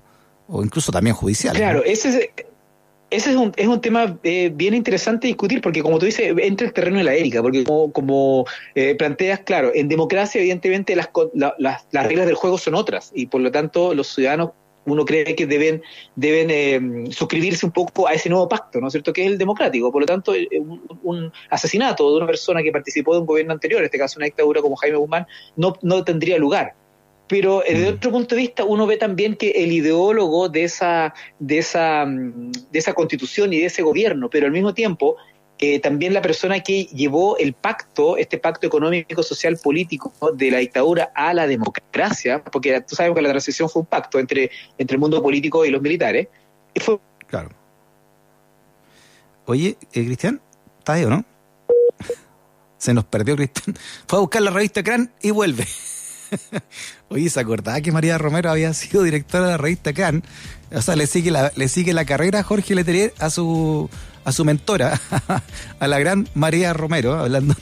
o 0.47 0.63
incluso 0.63 0.91
también 0.91 1.15
judicial. 1.15 1.55
Claro, 1.55 1.83
ese 1.83 2.09
es, 2.09 2.29
ese 3.11 3.29
es 3.29 3.35
un, 3.35 3.53
es 3.55 3.67
un 3.67 3.79
tema 3.81 4.17
eh, 4.23 4.51
bien 4.51 4.73
interesante 4.73 5.27
discutir, 5.27 5.61
porque 5.61 5.83
como 5.83 5.99
tú 5.99 6.07
dices, 6.07 6.33
entra 6.39 6.65
el 6.65 6.73
terreno 6.73 6.97
de 6.97 7.03
la 7.03 7.13
ética, 7.13 7.43
porque 7.43 7.63
como, 7.63 7.91
como 7.91 8.45
eh, 8.73 8.95
planteas, 8.95 9.41
claro, 9.41 9.71
en 9.75 9.87
democracia 9.87 10.41
evidentemente 10.41 10.95
las, 10.95 11.09
las, 11.35 11.85
las 11.91 12.07
reglas 12.07 12.25
del 12.25 12.35
juego 12.35 12.57
son 12.57 12.73
otras, 12.73 13.11
y 13.13 13.27
por 13.27 13.41
lo 13.41 13.51
tanto 13.51 13.93
los 13.93 14.07
ciudadanos 14.07 14.49
uno 14.85 15.05
cree 15.05 15.35
que 15.35 15.45
deben, 15.45 15.81
deben 16.15 16.49
eh, 16.49 17.11
suscribirse 17.11 17.65
un 17.65 17.71
poco 17.71 18.07
a 18.07 18.13
ese 18.13 18.29
nuevo 18.29 18.47
pacto, 18.47 18.79
¿no 18.79 18.87
es 18.87 18.93
cierto?, 18.93 19.13
que 19.13 19.25
es 19.25 19.31
el 19.31 19.37
democrático. 19.37 19.91
Por 19.91 20.01
lo 20.01 20.05
tanto, 20.05 20.33
eh, 20.33 20.47
un, 21.03 21.31
asesinato 21.49 22.09
de 22.11 22.17
una 22.17 22.27
persona 22.27 22.61
que 22.63 22.71
participó 22.71 23.13
de 23.13 23.21
un 23.21 23.25
gobierno 23.25 23.53
anterior, 23.53 23.81
en 23.81 23.85
este 23.85 23.97
caso 23.97 24.19
una 24.19 24.25
dictadura 24.25 24.61
como 24.61 24.75
Jaime 24.75 24.97
Guzmán, 24.97 25.27
no, 25.55 25.75
no 25.81 26.03
tendría 26.03 26.37
lugar. 26.37 26.73
Pero 27.27 27.63
eh, 27.63 27.73
desde 27.73 27.91
mm. 27.91 27.95
otro 27.95 28.11
punto 28.11 28.35
de 28.35 28.41
vista, 28.41 28.63
uno 28.63 28.85
ve 28.85 28.97
también 28.97 29.35
que 29.35 29.49
el 29.51 29.71
ideólogo 29.71 30.49
de 30.49 30.63
esa, 30.63 31.13
de 31.39 31.57
esa, 31.57 32.05
mm, 32.05 32.51
de 32.71 32.79
esa 32.79 32.93
constitución 32.93 33.51
y 33.53 33.59
de 33.59 33.65
ese 33.65 33.81
gobierno, 33.81 34.29
pero 34.29 34.45
al 34.45 34.51
mismo 34.51 34.73
tiempo 34.73 35.17
eh, 35.57 35.79
también 35.79 36.13
la 36.13 36.21
persona 36.21 36.59
que 36.59 36.83
llevó 36.85 37.37
el 37.37 37.53
pacto, 37.53 38.17
este 38.17 38.37
pacto 38.37 38.67
económico, 38.67 39.23
social, 39.23 39.57
político 39.57 40.11
de 40.33 40.51
la 40.51 40.57
dictadura 40.57 41.11
a 41.15 41.33
la 41.33 41.47
democracia, 41.47 42.43
porque 42.43 42.81
tú 42.81 42.95
sabes 42.95 43.13
que 43.15 43.21
la 43.21 43.29
transición 43.29 43.69
fue 43.69 43.81
un 43.81 43.85
pacto 43.85 44.19
entre, 44.19 44.51
entre 44.77 44.95
el 44.95 44.99
mundo 44.99 45.21
político 45.21 45.65
y 45.65 45.71
los 45.71 45.81
militares. 45.81 46.27
Claro. 47.27 47.49
Oye, 49.45 49.77
eh, 49.93 50.05
Cristian, 50.05 50.41
¿estás 50.79 50.95
ahí 50.97 51.05
o 51.05 51.09
no? 51.09 51.23
Se 52.77 52.93
nos 52.93 53.05
perdió 53.05 53.37
Cristian. 53.37 53.77
Fue 54.07 54.19
a 54.19 54.21
buscar 54.21 54.41
la 54.41 54.51
revista 54.51 54.83
CRAN 54.83 55.11
y 55.21 55.31
vuelve. 55.31 55.65
Oye, 57.09 57.29
¿se 57.29 57.39
acordaba 57.39 57.79
que 57.79 57.91
María 57.91 58.17
Romero 58.17 58.49
había 58.49 58.73
sido 58.73 59.03
directora 59.03 59.45
de 59.45 59.51
la 59.51 59.57
revista 59.57 59.93
CRAN? 59.93 60.23
O 60.73 60.81
sea, 60.81 60.95
le 60.95 61.07
sigue 61.07 61.31
la, 61.31 61.51
le 61.55 61.67
sigue 61.69 61.93
la 61.93 62.03
carrera 62.03 62.39
a 62.39 62.43
Jorge 62.43 62.75
Letelier 62.75 63.13
a 63.19 63.29
su 63.29 63.89
a 64.25 64.31
su 64.31 64.43
mentora, 64.43 64.99
a 65.79 65.87
la 65.87 65.99
gran 65.99 66.27
María 66.33 66.73
Romero, 66.73 67.13
hablando 67.13 67.55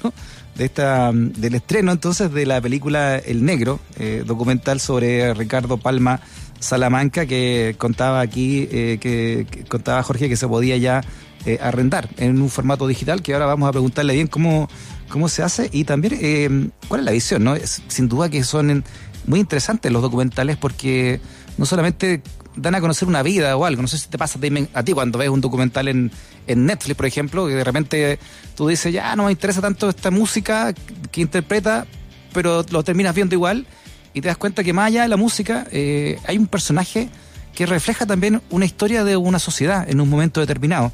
de 0.56 0.66
esta 0.66 1.12
del 1.14 1.56
estreno 1.56 1.92
entonces 1.92 2.32
de 2.32 2.46
la 2.46 2.62
película 2.62 3.18
El 3.18 3.44
Negro, 3.44 3.80
eh, 4.00 4.24
documental 4.26 4.80
sobre 4.80 5.34
Ricardo 5.34 5.78
Palma 5.78 6.22
Salamanca, 6.60 7.26
que 7.26 7.76
contaba 7.78 8.22
aquí, 8.22 8.68
eh, 8.72 8.98
que, 9.02 9.66
contaba 9.68 10.02
Jorge 10.04 10.30
que 10.30 10.38
se 10.38 10.48
podía 10.48 10.78
ya 10.78 11.04
eh, 11.46 11.60
arrendar 11.62 12.10
en 12.18 12.42
un 12.42 12.50
formato 12.50 12.88
digital, 12.88 13.22
que 13.22 13.34
ahora 13.34 13.46
vamos 13.46 13.68
a 13.68 13.72
preguntarle 13.72 14.14
bien 14.14 14.28
cómo, 14.28 14.70
cómo 15.10 15.28
se 15.28 15.44
hace 15.44 15.70
y 15.74 15.84
también 15.84 16.72
cuál 16.88 17.02
es 17.02 17.06
la 17.06 17.12
visión, 17.12 17.44
¿no? 17.44 17.56
sin 17.88 18.08
duda 18.08 18.30
que 18.30 18.44
son 18.44 18.86
muy 19.26 19.40
interesantes 19.40 19.92
los 19.92 20.02
documentales 20.02 20.56
porque 20.56 21.20
no 21.58 21.66
solamente 21.66 22.22
dan 22.56 22.76
a 22.76 22.82
conocer 22.82 23.08
una 23.08 23.24
vida 23.24 23.56
o 23.58 23.66
algo. 23.66 23.82
No 23.82 23.88
sé 23.88 23.98
si 23.98 24.08
te 24.08 24.18
pasa 24.18 24.40
a 24.74 24.84
ti 24.84 24.94
cuando 24.94 25.20
ves 25.20 25.30
un 25.30 25.42
documental 25.42 25.88
en, 25.88 26.12
en 26.48 26.66
Netflix, 26.66 26.96
por 26.96 27.06
ejemplo, 27.06 27.48
que 27.48 27.56
de 27.56 27.64
repente 27.64 28.20
tú 28.56 28.68
dices, 28.68 28.94
ya 28.94 29.16
no 29.16 29.26
me 29.26 29.32
interesa 29.32 29.62
tanto 29.62 29.90
esta 29.90 30.12
música 30.12 30.74
que 31.12 31.22
interpreta, 31.22 31.86
pero 32.34 32.66
lo 32.70 32.84
terminas 32.84 33.16
viendo 33.16 33.36
igual 33.36 33.66
y 34.14 34.22
te 34.22 34.28
das 34.28 34.38
cuenta 34.38 34.64
que 34.64 34.74
más 34.74 34.88
allá 34.88 35.04
de 35.04 35.08
la 35.08 35.18
música 35.18 35.66
eh, 35.72 36.20
hay 36.26 36.38
un 36.38 36.48
personaje 36.48 37.10
que 37.56 37.66
refleja 37.66 38.06
también 38.06 38.42
una 38.50 38.66
historia 38.66 39.04
de 39.04 39.16
una 39.18 39.40
sociedad 39.40 39.88
en 39.90 40.02
un 40.02 40.10
momento 40.10 40.40
determinado. 40.40 40.92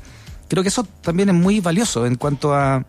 Creo 0.48 0.64
que 0.64 0.70
eso 0.70 0.84
también 1.02 1.30
es 1.30 1.36
muy 1.36 1.60
valioso 1.60 2.06
en 2.06 2.16
cuanto 2.16 2.54
a, 2.54 2.86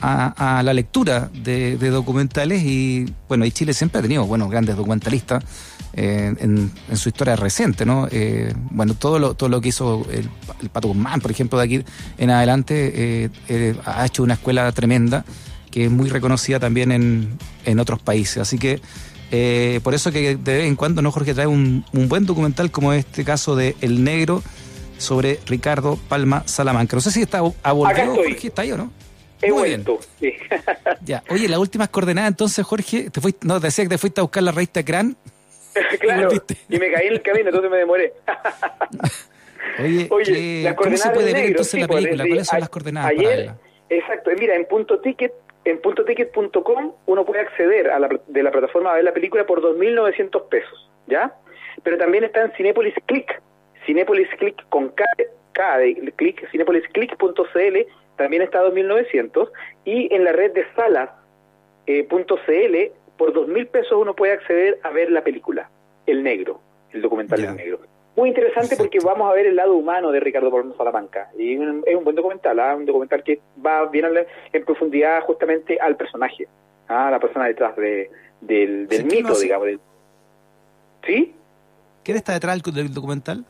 a, 0.00 0.62
la 0.64 0.72
lectura 0.72 1.30
de, 1.32 1.76
documentales 1.76 2.62
y 2.62 3.12
bueno, 3.28 3.44
y 3.44 3.50
Chile 3.50 3.74
siempre 3.74 3.98
ha 3.98 4.02
tenido 4.02 4.26
buenos 4.26 4.50
grandes 4.50 4.76
documentalistas 4.76 5.44
eh, 5.92 6.34
en, 6.38 6.70
su 6.94 7.08
historia 7.08 7.36
reciente, 7.36 7.84
¿no? 7.84 8.08
Eh, 8.10 8.52
bueno, 8.70 8.94
todo 8.94 9.18
lo, 9.18 9.34
todo 9.34 9.48
lo 9.48 9.60
que 9.60 9.68
hizo 9.70 10.06
el, 10.10 10.28
Pato 10.70 10.88
Guzmán, 10.88 11.20
por 11.20 11.30
ejemplo, 11.30 11.58
de 11.58 11.64
aquí 11.64 11.84
en 12.18 12.30
adelante, 12.30 13.30
eh, 13.48 13.76
ha 13.84 14.06
hecho 14.06 14.22
una 14.22 14.34
escuela 14.34 14.70
tremenda 14.72 15.24
que 15.70 15.84
es 15.84 15.90
muy 15.90 16.08
reconocida 16.08 16.58
también 16.58 16.92
en, 16.92 17.38
en 17.64 17.78
otros 17.78 18.00
países. 18.00 18.38
Así 18.38 18.58
que 18.58 18.80
por 19.82 19.94
eso 19.94 20.10
que 20.10 20.36
de 20.36 20.54
vez 20.54 20.66
en 20.66 20.74
cuando, 20.74 21.02
¿no, 21.02 21.12
Jorge, 21.12 21.34
trae 21.34 21.46
un, 21.46 21.84
un 21.92 22.08
buen 22.08 22.26
documental 22.26 22.70
como 22.70 22.92
este 22.92 23.24
caso 23.24 23.54
de 23.54 23.76
El 23.80 24.02
Negro 24.02 24.42
sobre 24.98 25.40
Ricardo 25.46 25.98
Palma 26.08 26.42
Salamanca. 26.46 26.96
No 26.96 27.00
sé 27.00 27.10
si 27.10 27.22
está 27.22 27.38
a 27.38 27.72
volver, 27.72 28.06
Jorge, 28.06 28.48
¿está 28.48 28.62
ahí 28.62 28.72
o 28.72 28.76
no? 28.76 28.90
He 29.42 29.52
vuelto, 29.52 29.98
sí. 30.18 30.34
ya. 31.04 31.22
Oye, 31.30 31.48
las 31.48 31.58
últimas 31.58 31.88
coordenadas, 31.88 32.30
entonces, 32.30 32.64
Jorge, 32.64 33.10
te 33.10 33.20
fuiste, 33.20 33.46
no, 33.46 33.60
decía 33.60 33.84
que 33.84 33.90
te 33.90 33.98
fuiste 33.98 34.20
a 34.20 34.24
buscar 34.24 34.42
la 34.42 34.52
revista 34.52 34.84
Cran. 34.84 35.16
claro, 36.00 36.30
y 36.68 36.78
me 36.78 36.92
caí 36.92 37.06
en 37.06 37.12
el 37.14 37.22
camino, 37.22 37.48
entonces 37.48 37.70
me 37.70 37.76
demoré. 37.78 38.12
Oye, 39.78 40.08
Oye 40.10 40.74
¿cómo 40.76 40.96
se 40.96 41.10
puede 41.10 41.32
ver 41.32 41.44
entonces 41.46 41.80
la 41.80 41.86
pues, 41.86 42.04
película? 42.04 42.24
¿Cuáles 42.24 42.46
son 42.46 42.60
las 42.60 42.68
coordenadas 42.68 43.10
ayer, 43.10 43.52
Exacto, 43.88 44.30
mira, 44.38 44.54
en 44.54 44.66
punto 44.66 45.00
ticket 45.00 45.32
en 45.64 45.80
puntoticket.com 45.80 46.92
uno 47.06 47.24
puede 47.24 47.40
acceder 47.40 47.90
a 47.90 47.98
la, 47.98 48.08
de 48.26 48.42
la 48.42 48.50
plataforma 48.50 48.92
a 48.92 48.94
ver 48.94 49.04
la 49.04 49.12
película 49.12 49.44
por 49.44 49.60
2.900 49.60 50.48
pesos, 50.48 50.90
¿ya? 51.06 51.34
Pero 51.82 51.98
también 51.98 52.24
está 52.24 52.42
en 52.42 52.52
Cinepolis 52.52 52.94
Click, 53.06 53.42
Cinepolis 53.84 54.28
Click 54.38 54.56
con 54.68 54.88
K, 54.90 55.04
K 55.52 55.78
de 55.78 56.12
click, 56.16 56.50
cinepolisclick.cl 56.50 57.76
también 58.20 58.42
está 58.42 58.60
a 58.60 58.64
2.900 58.64 59.50
y 59.86 60.14
en 60.14 60.24
la 60.24 60.32
red 60.32 60.52
de 60.52 60.66
salas.cl 60.76 61.14
eh, 61.86 62.92
por 63.16 63.32
2.000 63.32 63.68
pesos 63.68 63.92
uno 63.92 64.14
puede 64.14 64.34
acceder 64.34 64.78
a 64.82 64.90
ver 64.90 65.10
la 65.10 65.24
película, 65.24 65.70
El 66.06 66.22
Negro, 66.22 66.60
el 66.92 67.00
documental 67.00 67.42
El 67.42 67.56
Negro. 67.56 67.80
Muy 68.16 68.28
interesante 68.28 68.76
porque 68.76 68.98
vamos 69.02 69.30
a 69.30 69.32
ver 69.32 69.46
el 69.46 69.56
lado 69.56 69.74
humano 69.74 70.12
de 70.12 70.20
Ricardo 70.20 70.50
Palma 70.50 70.74
Salamanca. 70.76 71.30
Y 71.38 71.54
es 71.54 71.96
un 71.96 72.04
buen 72.04 72.14
documental, 72.14 72.60
¿ah? 72.60 72.76
un 72.76 72.84
documental 72.84 73.22
que 73.22 73.40
va 73.64 73.86
bien 73.86 74.04
en 74.52 74.64
profundidad 74.66 75.22
justamente 75.22 75.78
al 75.80 75.96
personaje, 75.96 76.46
¿ah? 76.88 77.08
a 77.08 77.10
la 77.12 77.20
persona 77.20 77.46
detrás 77.46 77.74
de, 77.76 78.10
del, 78.42 78.86
mito, 79.06 79.34
digamos. 79.38 79.68
¿Sí? 81.06 81.34
¿Quién 82.04 82.18
está 82.18 82.34
detrás 82.34 82.62
del 82.62 82.92
documental? 82.92 83.46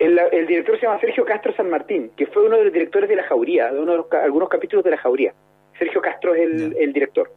El, 0.00 0.46
director 0.46 0.80
se 0.80 0.86
llama 0.86 0.98
Sergio 0.98 1.26
Castro 1.26 1.54
San 1.54 1.68
Martín, 1.68 2.10
que 2.16 2.26
fue 2.26 2.46
uno 2.46 2.56
de 2.56 2.64
los 2.64 2.72
directores 2.72 3.06
de 3.06 3.16
La 3.16 3.24
Jauría, 3.24 3.70
de 3.70 3.80
uno 3.80 3.92
de 3.92 3.98
los, 3.98 4.12
algunos 4.12 4.48
capítulos 4.48 4.82
de 4.82 4.92
La 4.92 4.96
Jauría. 4.96 5.34
Sergio 5.78 6.00
Castro 6.00 6.34
es 6.34 6.42
el, 6.42 6.92
director. 6.94 7.30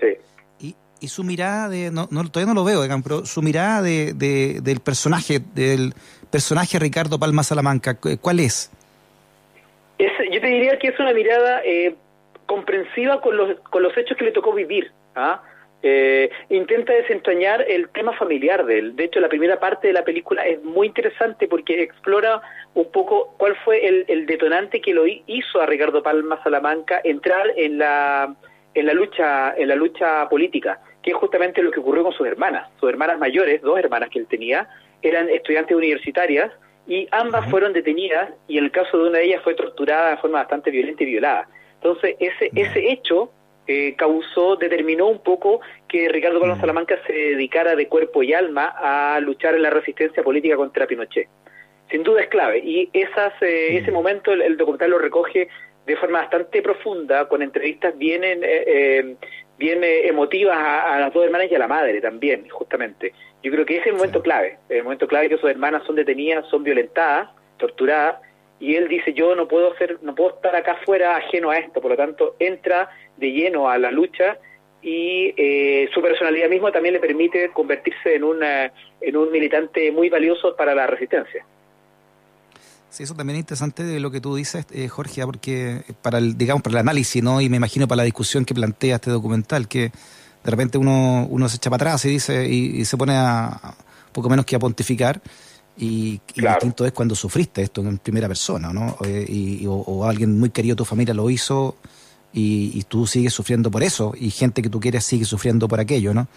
Sí. 0.00 0.74
Y, 1.00 1.08
su 1.08 1.24
mirada 1.24 1.68
de, 1.68 1.90
no, 1.90 2.06
todavía 2.06 2.54
no 2.54 2.60
lo 2.60 2.64
veo, 2.64 2.82
pero 3.02 3.26
su 3.26 3.42
mirada 3.42 3.82
de, 3.82 4.12
del 4.14 4.78
personaje, 4.78 5.40
del 5.56 5.92
personaje 6.30 6.78
Ricardo 6.78 7.18
Palma 7.18 7.42
Salamanca, 7.42 7.98
¿cuál 8.20 8.38
es? 8.38 8.70
yo 9.98 10.40
te 10.40 10.46
diría 10.46 10.78
que 10.78 10.88
es 10.88 10.98
una 11.00 11.12
mirada 11.12 11.62
eh, 11.64 11.96
comprensiva 12.46 13.20
con 13.20 13.36
los, 13.36 13.58
con 13.60 13.82
los 13.82 13.96
hechos 13.96 14.16
que 14.16 14.24
le 14.24 14.30
tocó 14.30 14.54
vivir. 14.54 14.92
¿ah? 15.16 15.42
Eh, 15.84 16.30
intenta 16.48 16.92
desentrañar 16.92 17.64
el 17.68 17.88
tema 17.88 18.12
familiar 18.12 18.64
de 18.64 18.78
él. 18.78 18.96
De 18.96 19.04
hecho, 19.04 19.18
la 19.18 19.28
primera 19.28 19.58
parte 19.58 19.88
de 19.88 19.92
la 19.92 20.04
película 20.04 20.46
es 20.46 20.62
muy 20.62 20.86
interesante 20.86 21.48
porque 21.48 21.82
explora 21.82 22.40
un 22.74 22.90
poco 22.92 23.34
cuál 23.36 23.56
fue 23.64 23.84
el, 23.84 24.26
detonante 24.26 24.80
que 24.80 24.94
lo 24.94 25.06
hizo 25.06 25.60
a 25.60 25.66
Ricardo 25.66 26.02
Palma 26.02 26.40
Salamanca 26.44 27.00
entrar 27.02 27.52
en 27.56 27.78
la 27.78 28.34
en 28.74 28.86
la 28.86 28.94
lucha 28.94 29.54
en 29.56 29.68
la 29.68 29.74
lucha 29.74 30.28
política, 30.28 30.80
que 31.02 31.10
es 31.10 31.16
justamente 31.16 31.62
lo 31.62 31.72
que 31.72 31.80
ocurrió 31.80 32.04
con 32.04 32.12
sus 32.12 32.28
hermanas. 32.28 32.70
Sus 32.78 32.88
hermanas 32.88 33.18
mayores, 33.18 33.60
dos 33.60 33.78
hermanas 33.78 34.08
que 34.08 34.20
él 34.20 34.26
tenía, 34.28 34.68
eran 35.02 35.28
estudiantes 35.28 35.76
universitarias 35.76 36.52
y 36.86 37.08
ambas 37.10 37.50
fueron 37.50 37.72
detenidas 37.72 38.30
y 38.46 38.58
en 38.58 38.64
el 38.64 38.70
caso 38.70 38.98
de 38.98 39.08
una 39.08 39.18
de 39.18 39.24
ellas 39.24 39.42
fue 39.42 39.54
torturada 39.54 40.10
de 40.10 40.16
forma 40.18 40.38
bastante 40.38 40.70
violenta 40.70 41.02
y 41.02 41.06
violada. 41.06 41.48
Entonces, 41.74 42.14
ese 42.20 42.50
ese 42.54 42.92
hecho 42.92 43.32
eh, 43.66 43.94
causó, 43.96 44.56
determinó 44.56 45.06
un 45.06 45.22
poco 45.22 45.60
que 45.88 46.08
Ricardo 46.08 46.40
Palma 46.40 46.56
mm. 46.56 46.60
Salamanca 46.60 46.98
se 47.06 47.12
dedicara 47.12 47.76
de 47.76 47.86
cuerpo 47.86 48.22
y 48.22 48.32
alma 48.32 48.74
a 48.76 49.20
luchar 49.20 49.54
en 49.54 49.62
la 49.62 49.70
resistencia 49.70 50.22
política 50.22 50.56
contra 50.56 50.86
Pinochet. 50.86 51.28
Sin 51.90 52.02
duda 52.02 52.22
es 52.22 52.28
clave 52.28 52.58
y 52.58 52.90
esas, 52.92 53.32
eh, 53.40 53.76
ese 53.76 53.90
mm. 53.90 53.94
momento 53.94 54.32
el, 54.32 54.56
documental 54.56 54.90
lo 54.90 54.98
recoge 54.98 55.48
de 55.86 55.96
forma 55.96 56.20
bastante 56.20 56.60
profunda, 56.60 57.28
con 57.28 57.42
entrevistas 57.42 57.96
bien, 57.96 58.22
eh, 58.24 59.16
bien 59.58 59.80
emotivas 59.82 60.56
a, 60.56 60.98
las 60.98 61.12
dos 61.12 61.24
hermanas 61.24 61.48
y 61.50 61.54
a 61.54 61.58
la 61.58 61.68
madre 61.68 62.00
también, 62.00 62.48
justamente. 62.48 63.12
Yo 63.42 63.50
creo 63.50 63.66
que 63.66 63.74
ese 63.74 63.82
es 63.82 63.86
el 63.88 63.94
momento 63.94 64.22
clave, 64.22 64.58
el 64.68 64.84
momento 64.84 65.08
clave 65.08 65.28
que 65.28 65.38
sus 65.38 65.50
hermanas 65.50 65.82
son 65.84 65.96
detenidas, 65.96 66.46
son 66.48 66.62
violentadas, 66.62 67.30
torturadas, 67.58 68.16
y 68.62 68.76
él 68.76 68.86
dice 68.86 69.12
yo 69.12 69.34
no 69.34 69.48
puedo 69.48 69.72
hacer, 69.72 69.98
no 70.02 70.14
puedo 70.14 70.36
estar 70.36 70.54
acá 70.54 70.76
fuera 70.84 71.16
ajeno 71.16 71.50
a 71.50 71.58
esto, 71.58 71.80
por 71.80 71.90
lo 71.90 71.96
tanto 71.96 72.36
entra 72.38 72.88
de 73.16 73.32
lleno 73.32 73.68
a 73.68 73.76
la 73.76 73.90
lucha 73.90 74.38
y 74.80 75.34
eh, 75.36 75.88
su 75.92 76.00
personalidad 76.00 76.48
misma 76.48 76.70
también 76.70 76.94
le 76.94 77.00
permite 77.00 77.50
convertirse 77.50 78.14
en, 78.14 78.22
una, 78.22 78.72
en 79.00 79.16
un 79.16 79.32
militante 79.32 79.90
muy 79.90 80.08
valioso 80.08 80.54
para 80.54 80.76
la 80.76 80.86
resistencia. 80.86 81.44
Sí, 82.88 83.02
eso 83.02 83.16
también 83.16 83.36
es 83.36 83.40
interesante 83.40 83.82
de 83.82 83.98
lo 83.98 84.12
que 84.12 84.20
tú 84.20 84.36
dices, 84.36 84.64
eh, 84.72 84.86
Jorge, 84.86 85.24
porque 85.24 85.82
para 86.00 86.18
el, 86.18 86.38
digamos, 86.38 86.62
para 86.62 86.74
el 86.74 86.80
análisis, 86.80 87.20
¿no? 87.20 87.40
Y 87.40 87.48
me 87.48 87.56
imagino 87.56 87.88
para 87.88 87.98
la 87.98 88.04
discusión 88.04 88.44
que 88.44 88.54
plantea 88.54 88.96
este 88.96 89.10
documental, 89.10 89.66
que 89.66 89.90
de 90.44 90.50
repente 90.50 90.78
uno, 90.78 91.26
uno 91.28 91.48
se 91.48 91.56
echa 91.56 91.70
para 91.70 91.90
atrás 91.90 92.04
y 92.04 92.10
dice, 92.10 92.46
y, 92.46 92.84
se 92.84 92.96
pone 92.96 93.14
a, 93.16 93.74
poco 94.12 94.28
menos 94.28 94.44
que 94.44 94.54
a 94.54 94.60
pontificar, 94.60 95.20
y, 95.76 96.20
y 96.34 96.40
distinto 96.40 96.84
es 96.84 96.92
cuando 96.92 97.14
sufriste 97.14 97.62
esto 97.62 97.80
en 97.80 97.98
primera 97.98 98.28
persona, 98.28 98.72
¿no? 98.72 98.96
Eh, 99.04 99.24
y, 99.28 99.66
o, 99.66 99.72
o, 99.72 100.04
alguien 100.06 100.38
muy 100.38 100.50
querido 100.50 100.74
de 100.74 100.78
tu 100.78 100.84
familia 100.84 101.14
lo 101.14 101.30
hizo 101.30 101.76
y, 102.32 102.82
tú 102.88 103.06
sigues 103.06 103.32
sufriendo 103.32 103.70
por 103.70 103.82
eso 103.82 104.12
y 104.18 104.30
gente 104.30 104.62
que 104.62 104.68
tú 104.68 104.80
quieres 104.80 105.04
sigue 105.04 105.24
sufriendo 105.24 105.68
por 105.68 105.80
aquello, 105.80 106.14
¿no? 106.14 106.28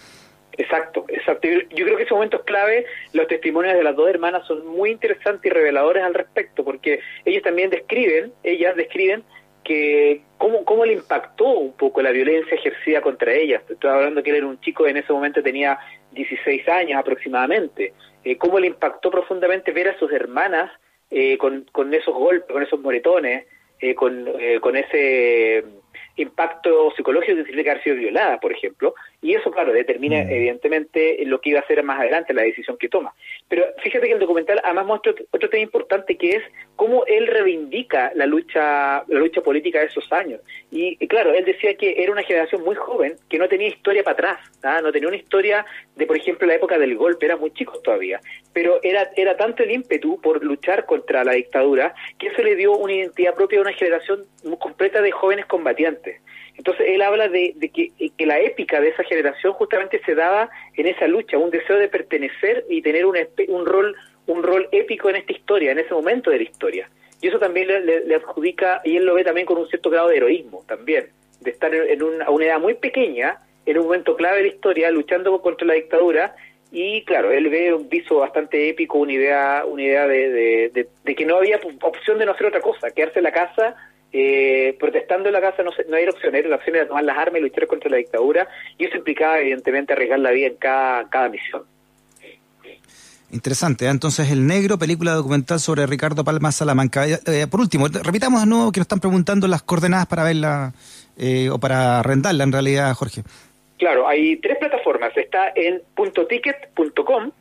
Exacto, 0.58 1.06
exacto. 1.10 1.48
Yo, 1.48 1.86
creo 1.86 1.98
que 1.98 2.04
ese 2.04 2.14
momento 2.14 2.38
es 2.38 2.44
clave. 2.44 2.86
Los 3.14 3.28
testimonios 3.28 3.76
de 3.76 3.84
las 3.84 3.96
dos 3.96 4.10
hermanas 4.10 4.46
son 4.48 4.66
muy 4.68 4.92
interesantes 4.92 5.46
y 5.46 5.54
reveladores 5.54 6.04
al 6.04 6.14
respecto, 6.14 6.64
porque 6.64 7.00
ellos 7.26 7.44
también 7.44 7.70
describen, 7.70 8.32
ellas 8.44 8.76
describen 8.76 9.24
que 9.64 10.22
cómo, 10.38 10.64
cómo 10.64 10.86
le 10.86 10.94
impactó 10.94 11.46
un 11.46 11.74
poco 11.74 12.02
la 12.02 12.12
violencia 12.12 12.56
ejercida 12.56 13.02
contra 13.02 13.34
ellas. 13.34 13.64
Estoy 13.70 13.90
hablando 13.90 14.22
que 14.22 14.30
él 14.30 14.38
era 14.38 14.48
un 14.48 14.60
chico 14.62 14.88
en 14.88 14.98
ese 14.98 15.12
momento 15.12 15.42
tenía 15.42 15.80
16 16.16 16.68
años 16.68 17.00
aproximadamente. 17.00 17.94
Eh, 18.24 18.38
cómo 18.38 18.60
le 18.60 18.68
impactó 18.68 19.12
profundamente 19.12 19.72
ver 19.72 19.90
a 19.90 20.00
sus 20.00 20.12
hermanas 20.12 20.72
eh, 21.12 21.38
con, 21.38 21.66
con 21.72 21.94
esos 21.94 22.16
golpes, 22.16 22.52
con 22.52 22.64
esos 22.64 22.80
moretones, 22.80 23.46
eh, 23.80 23.94
con, 23.94 24.28
eh, 24.40 24.60
con 24.60 24.76
ese 24.76 25.64
impacto 26.18 26.92
psicológico 26.96 27.38
que 27.38 27.44
significa 27.44 27.72
haber 27.72 27.84
sido 27.84 27.96
violada, 27.96 28.40
por 28.40 28.52
ejemplo, 28.52 28.96
y 29.22 29.34
eso, 29.34 29.52
claro, 29.52 29.74
determina 29.74 30.24
mm. 30.24 30.30
evidentemente 30.30 31.18
lo 31.26 31.42
que 31.42 31.50
iba 31.50 31.60
a 31.60 31.64
hacer 31.64 31.82
más 31.84 32.00
adelante, 32.00 32.34
la 32.34 32.44
decisión 32.44 32.78
que 32.78 32.90
toma. 32.90 33.14
Pero 33.48 33.64
fíjate 33.84 34.08
que 34.08 34.14
el 34.14 34.20
documental 34.20 34.62
además 34.64 34.86
muestra 34.86 35.14
otro 35.32 35.50
tema 35.50 35.64
importante 35.64 36.16
que 36.18 36.38
es 36.38 36.44
cómo 36.76 37.06
él 37.06 37.28
reivindica 37.28 38.12
la 38.16 38.26
lucha, 38.26 39.04
la 39.08 39.20
lucha 39.20 39.42
política 39.42 39.80
de 39.80 39.86
esos 39.86 40.12
años. 40.12 40.42
Y, 40.72 40.96
claro, 41.08 41.34
él 41.34 41.46
decía 41.46 41.76
que 41.76 42.04
era 42.04 42.12
una 42.12 42.24
generación 42.24 42.64
muy 42.64 42.76
joven 42.76 43.16
que 43.30 43.38
no 43.38 43.48
tenía 43.48 43.68
historia 43.68 44.04
para 44.04 44.14
atrás, 44.14 44.52
¿ah? 44.64 44.82
no 44.82 44.92
tenía 44.92 45.08
una 45.08 45.18
historia 45.18 45.66
de, 45.96 46.06
por 46.06 46.18
ejemplo, 46.18 46.48
la 46.48 46.56
época 46.56 46.78
del 46.78 46.96
golpe, 46.96 47.26
eran 47.26 47.40
muy 47.40 47.52
chicos 47.52 47.82
todavía, 47.82 48.20
pero 48.54 48.80
era, 48.84 49.10
era 49.16 49.38
tanto 49.38 49.64
el 49.64 49.72
ímpetu 49.72 50.20
por 50.22 50.44
luchar 50.44 50.86
contra 50.86 51.24
la 51.24 51.34
dictadura 51.34 51.96
que 52.20 52.28
eso 52.28 52.42
le 52.44 52.56
dio 52.56 52.76
una 52.76 52.94
identidad 52.94 53.34
propia 53.34 53.60
a 53.60 53.62
una 53.62 53.74
generación 53.74 54.26
completa 54.60 55.02
de 55.02 55.12
jóvenes 55.12 55.46
combatientes. 55.46 56.05
Entonces 56.58 56.86
él 56.90 57.02
habla 57.02 57.28
de, 57.28 57.54
que, 57.74 57.92
que, 58.10 58.26
la 58.26 58.40
épica 58.40 58.80
de 58.80 58.90
esa 58.90 59.04
generación 59.04 59.54
justamente 59.54 60.02
se 60.06 60.16
daba 60.16 60.50
en 60.76 60.88
esa 60.88 61.08
lucha, 61.08 61.38
un 61.38 61.52
deseo 61.52 61.78
de 61.78 61.90
pertenecer 61.90 62.66
y 62.70 62.82
tener 62.82 63.06
un, 63.06 63.66
rol 63.66 63.96
un 64.28 64.44
rol 64.44 64.68
épico 64.72 65.10
en 65.10 65.18
esta 65.18 65.34
historia, 65.34 65.72
en 65.72 65.80
ese 65.80 65.94
momento 65.94 66.32
de 66.32 66.38
la 66.38 66.44
historia. 66.44 66.90
Y 67.22 67.28
eso 67.28 67.40
también 67.40 67.68
le, 67.68 68.16
adjudica, 68.16 68.82
y 68.84 68.98
él 68.98 69.06
lo 69.06 69.16
ve 69.16 69.24
también 69.24 69.46
con 69.46 69.58
un 69.58 69.68
cierto 69.68 69.90
grado 69.90 70.10
de 70.10 70.18
heroísmo, 70.18 70.64
también, 70.68 71.10
de 71.42 71.52
estar 71.52 71.74
en 71.74 72.04
una, 72.04 72.26
a 72.26 72.30
una 72.30 72.46
edad 72.46 72.60
muy 72.60 72.76
pequeña, 72.76 73.40
en 73.66 73.78
un 73.80 73.86
momento 73.86 74.16
clave 74.16 74.38
de 74.38 74.44
la 74.44 74.50
historia, 74.50 74.92
luchando 74.92 75.42
contra 75.42 75.68
la 75.68 75.74
dictadura 75.74 76.36
y 76.72 77.04
claro, 77.04 77.32
él 77.32 77.48
ve 77.50 77.74
un 77.74 77.88
viso 77.88 78.18
bastante 78.18 78.68
épico, 78.68 78.98
una 78.98 79.14
idea, 79.14 79.64
una 79.66 79.82
idea 79.82 80.08
de, 80.08 80.70
de, 81.04 81.16
que 81.16 81.26
no 81.26 81.38
había 81.38 81.58
opción 81.82 82.18
de 82.20 82.26
no 82.26 82.34
hacer 82.34 82.48
otra 82.48 82.60
cosa, 82.60 82.92
quedarse 82.92 83.20
en 83.20 83.24
la 83.24 83.32
casa, 83.32 83.76
eh, 84.18 84.76
protestando 84.80 85.28
en 85.30 85.34
la 85.34 85.42
casa 85.42 85.64
no, 85.64 85.72
no 85.90 85.98
era 85.98 86.12
opción, 86.12 86.36
era 86.36 86.48
la 86.48 86.56
opción 86.56 86.76
era 86.76 86.88
tomar 86.88 87.04
las 87.04 87.18
armas 87.18 87.40
y 87.40 87.44
luchar 87.44 87.68
contra 87.68 87.90
la 87.90 87.98
dictadura, 87.98 88.48
y 88.78 88.86
eso 88.86 88.98
implicaba 88.98 89.40
evidentemente 89.40 89.94
arriesgar 89.94 90.20
la 90.20 90.32
vida 90.32 90.48
en 90.48 90.56
cada, 90.56 91.10
cada 91.10 91.30
misión. 91.30 91.64
Interesante, 93.32 93.86
¿eh? 93.86 93.90
entonces 93.90 94.32
El 94.32 94.48
Negro, 94.48 94.78
película 94.78 95.12
documental 95.14 95.60
sobre 95.60 95.86
Ricardo 95.88 96.24
Palma 96.24 96.52
Salamanca. 96.52 97.06
Eh, 97.08 97.48
por 97.50 97.60
último, 97.60 97.88
repitamos 97.88 98.42
de 98.42 98.48
nuevo 98.48 98.72
que 98.72 98.80
nos 98.80 98.86
están 98.86 99.00
preguntando 99.00 99.48
las 99.48 99.64
coordenadas 99.64 100.06
para 100.08 100.24
verla 100.24 100.74
o 101.52 101.60
para 101.60 102.00
arrendarla 102.00 102.44
en 102.44 102.52
realidad, 102.52 102.94
Jorge. 102.94 103.24
Claro, 103.78 104.08
hay 104.08 104.38
tres 104.38 104.58
plataformas. 104.58 105.16
Está 105.18 105.52
en 105.56 105.82
puntoticket.com 105.96 107.32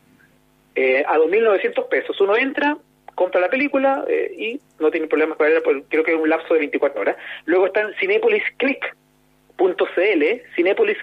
eh, 0.74 1.04
a 1.06 1.16
2.900 1.16 1.88
pesos. 1.88 2.20
Uno 2.20 2.36
entra, 2.36 2.76
compra 3.14 3.40
la 3.40 3.48
película 3.48 4.04
eh, 4.08 4.34
y 4.36 4.60
no 4.84 4.90
tiene 4.90 5.06
problemas 5.06 5.36
para 5.36 5.50
verla, 5.50 5.82
creo 5.88 6.04
que 6.04 6.12
es 6.12 6.20
un 6.20 6.28
lapso 6.28 6.54
de 6.54 6.60
24 6.60 7.00
horas. 7.00 7.16
Luego 7.46 7.66
está 7.66 7.80
en 7.80 7.94
cinepolisclick.cl, 7.98 10.24
Cinepolis 10.54 10.98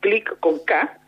Click, 0.00 0.38
con 0.40 0.58
K, 0.64 0.98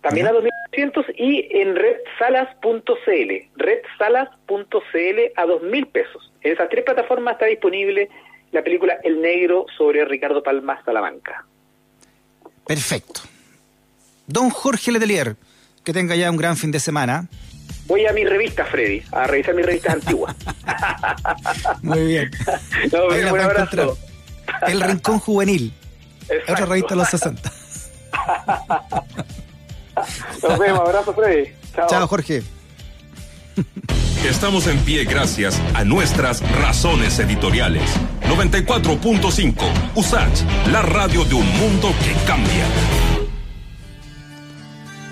también 0.00 0.26
a 0.26 0.32
2.900 0.32 1.14
y 1.16 1.46
en 1.58 1.76
redsalas.cl, 1.76 3.50
redsalas.cl 3.56 5.18
a 5.36 5.46
2.000 5.46 5.92
pesos. 5.92 6.32
En 6.42 6.52
esas 6.52 6.68
tres 6.70 6.84
plataformas 6.84 7.34
está 7.34 7.46
disponible 7.46 8.08
la 8.52 8.62
película 8.62 8.98
El 9.04 9.20
Negro 9.20 9.66
sobre 9.76 10.04
Ricardo 10.04 10.42
Palma 10.42 10.82
Salamanca. 10.84 11.44
Perfecto. 12.66 13.20
Don 14.26 14.50
Jorge 14.50 14.92
Letelier, 14.92 15.36
que 15.84 15.92
tenga 15.92 16.16
ya 16.16 16.30
un 16.30 16.36
gran 16.36 16.56
fin 16.56 16.70
de 16.70 16.80
semana. 16.80 17.28
Voy 17.86 18.06
a 18.06 18.12
mi 18.12 18.24
revista, 18.24 18.64
Freddy, 18.64 19.02
a 19.12 19.26
revisar 19.26 19.54
mis 19.54 19.66
revistas 19.66 19.94
antiguas. 19.94 20.36
Muy 21.82 22.06
bien. 22.06 22.30
Ahí 23.10 23.22
la 23.22 23.30
encontrar. 23.30 23.88
El 24.66 24.80
Rincón 24.80 25.18
Juvenil. 25.20 25.72
Otra 26.48 26.66
revista 26.66 26.90
de 26.90 26.96
los 26.96 27.08
60. 27.08 27.52
Nos 30.42 30.58
vemos, 30.58 30.80
abrazo, 30.80 31.14
Freddy. 31.14 31.52
Chao, 31.74 31.88
Chao 31.88 32.06
Jorge. 32.06 32.42
Estamos 34.28 34.66
en 34.66 34.78
pie 34.80 35.04
gracias 35.04 35.60
a 35.74 35.84
nuestras 35.84 36.42
razones 36.60 37.18
editoriales. 37.18 37.82
94.5 38.28 39.54
USACH, 39.94 40.42
la 40.70 40.82
radio 40.82 41.24
de 41.24 41.34
un 41.34 41.58
mundo 41.58 41.92
que 42.04 42.12
cambia. 42.26 43.19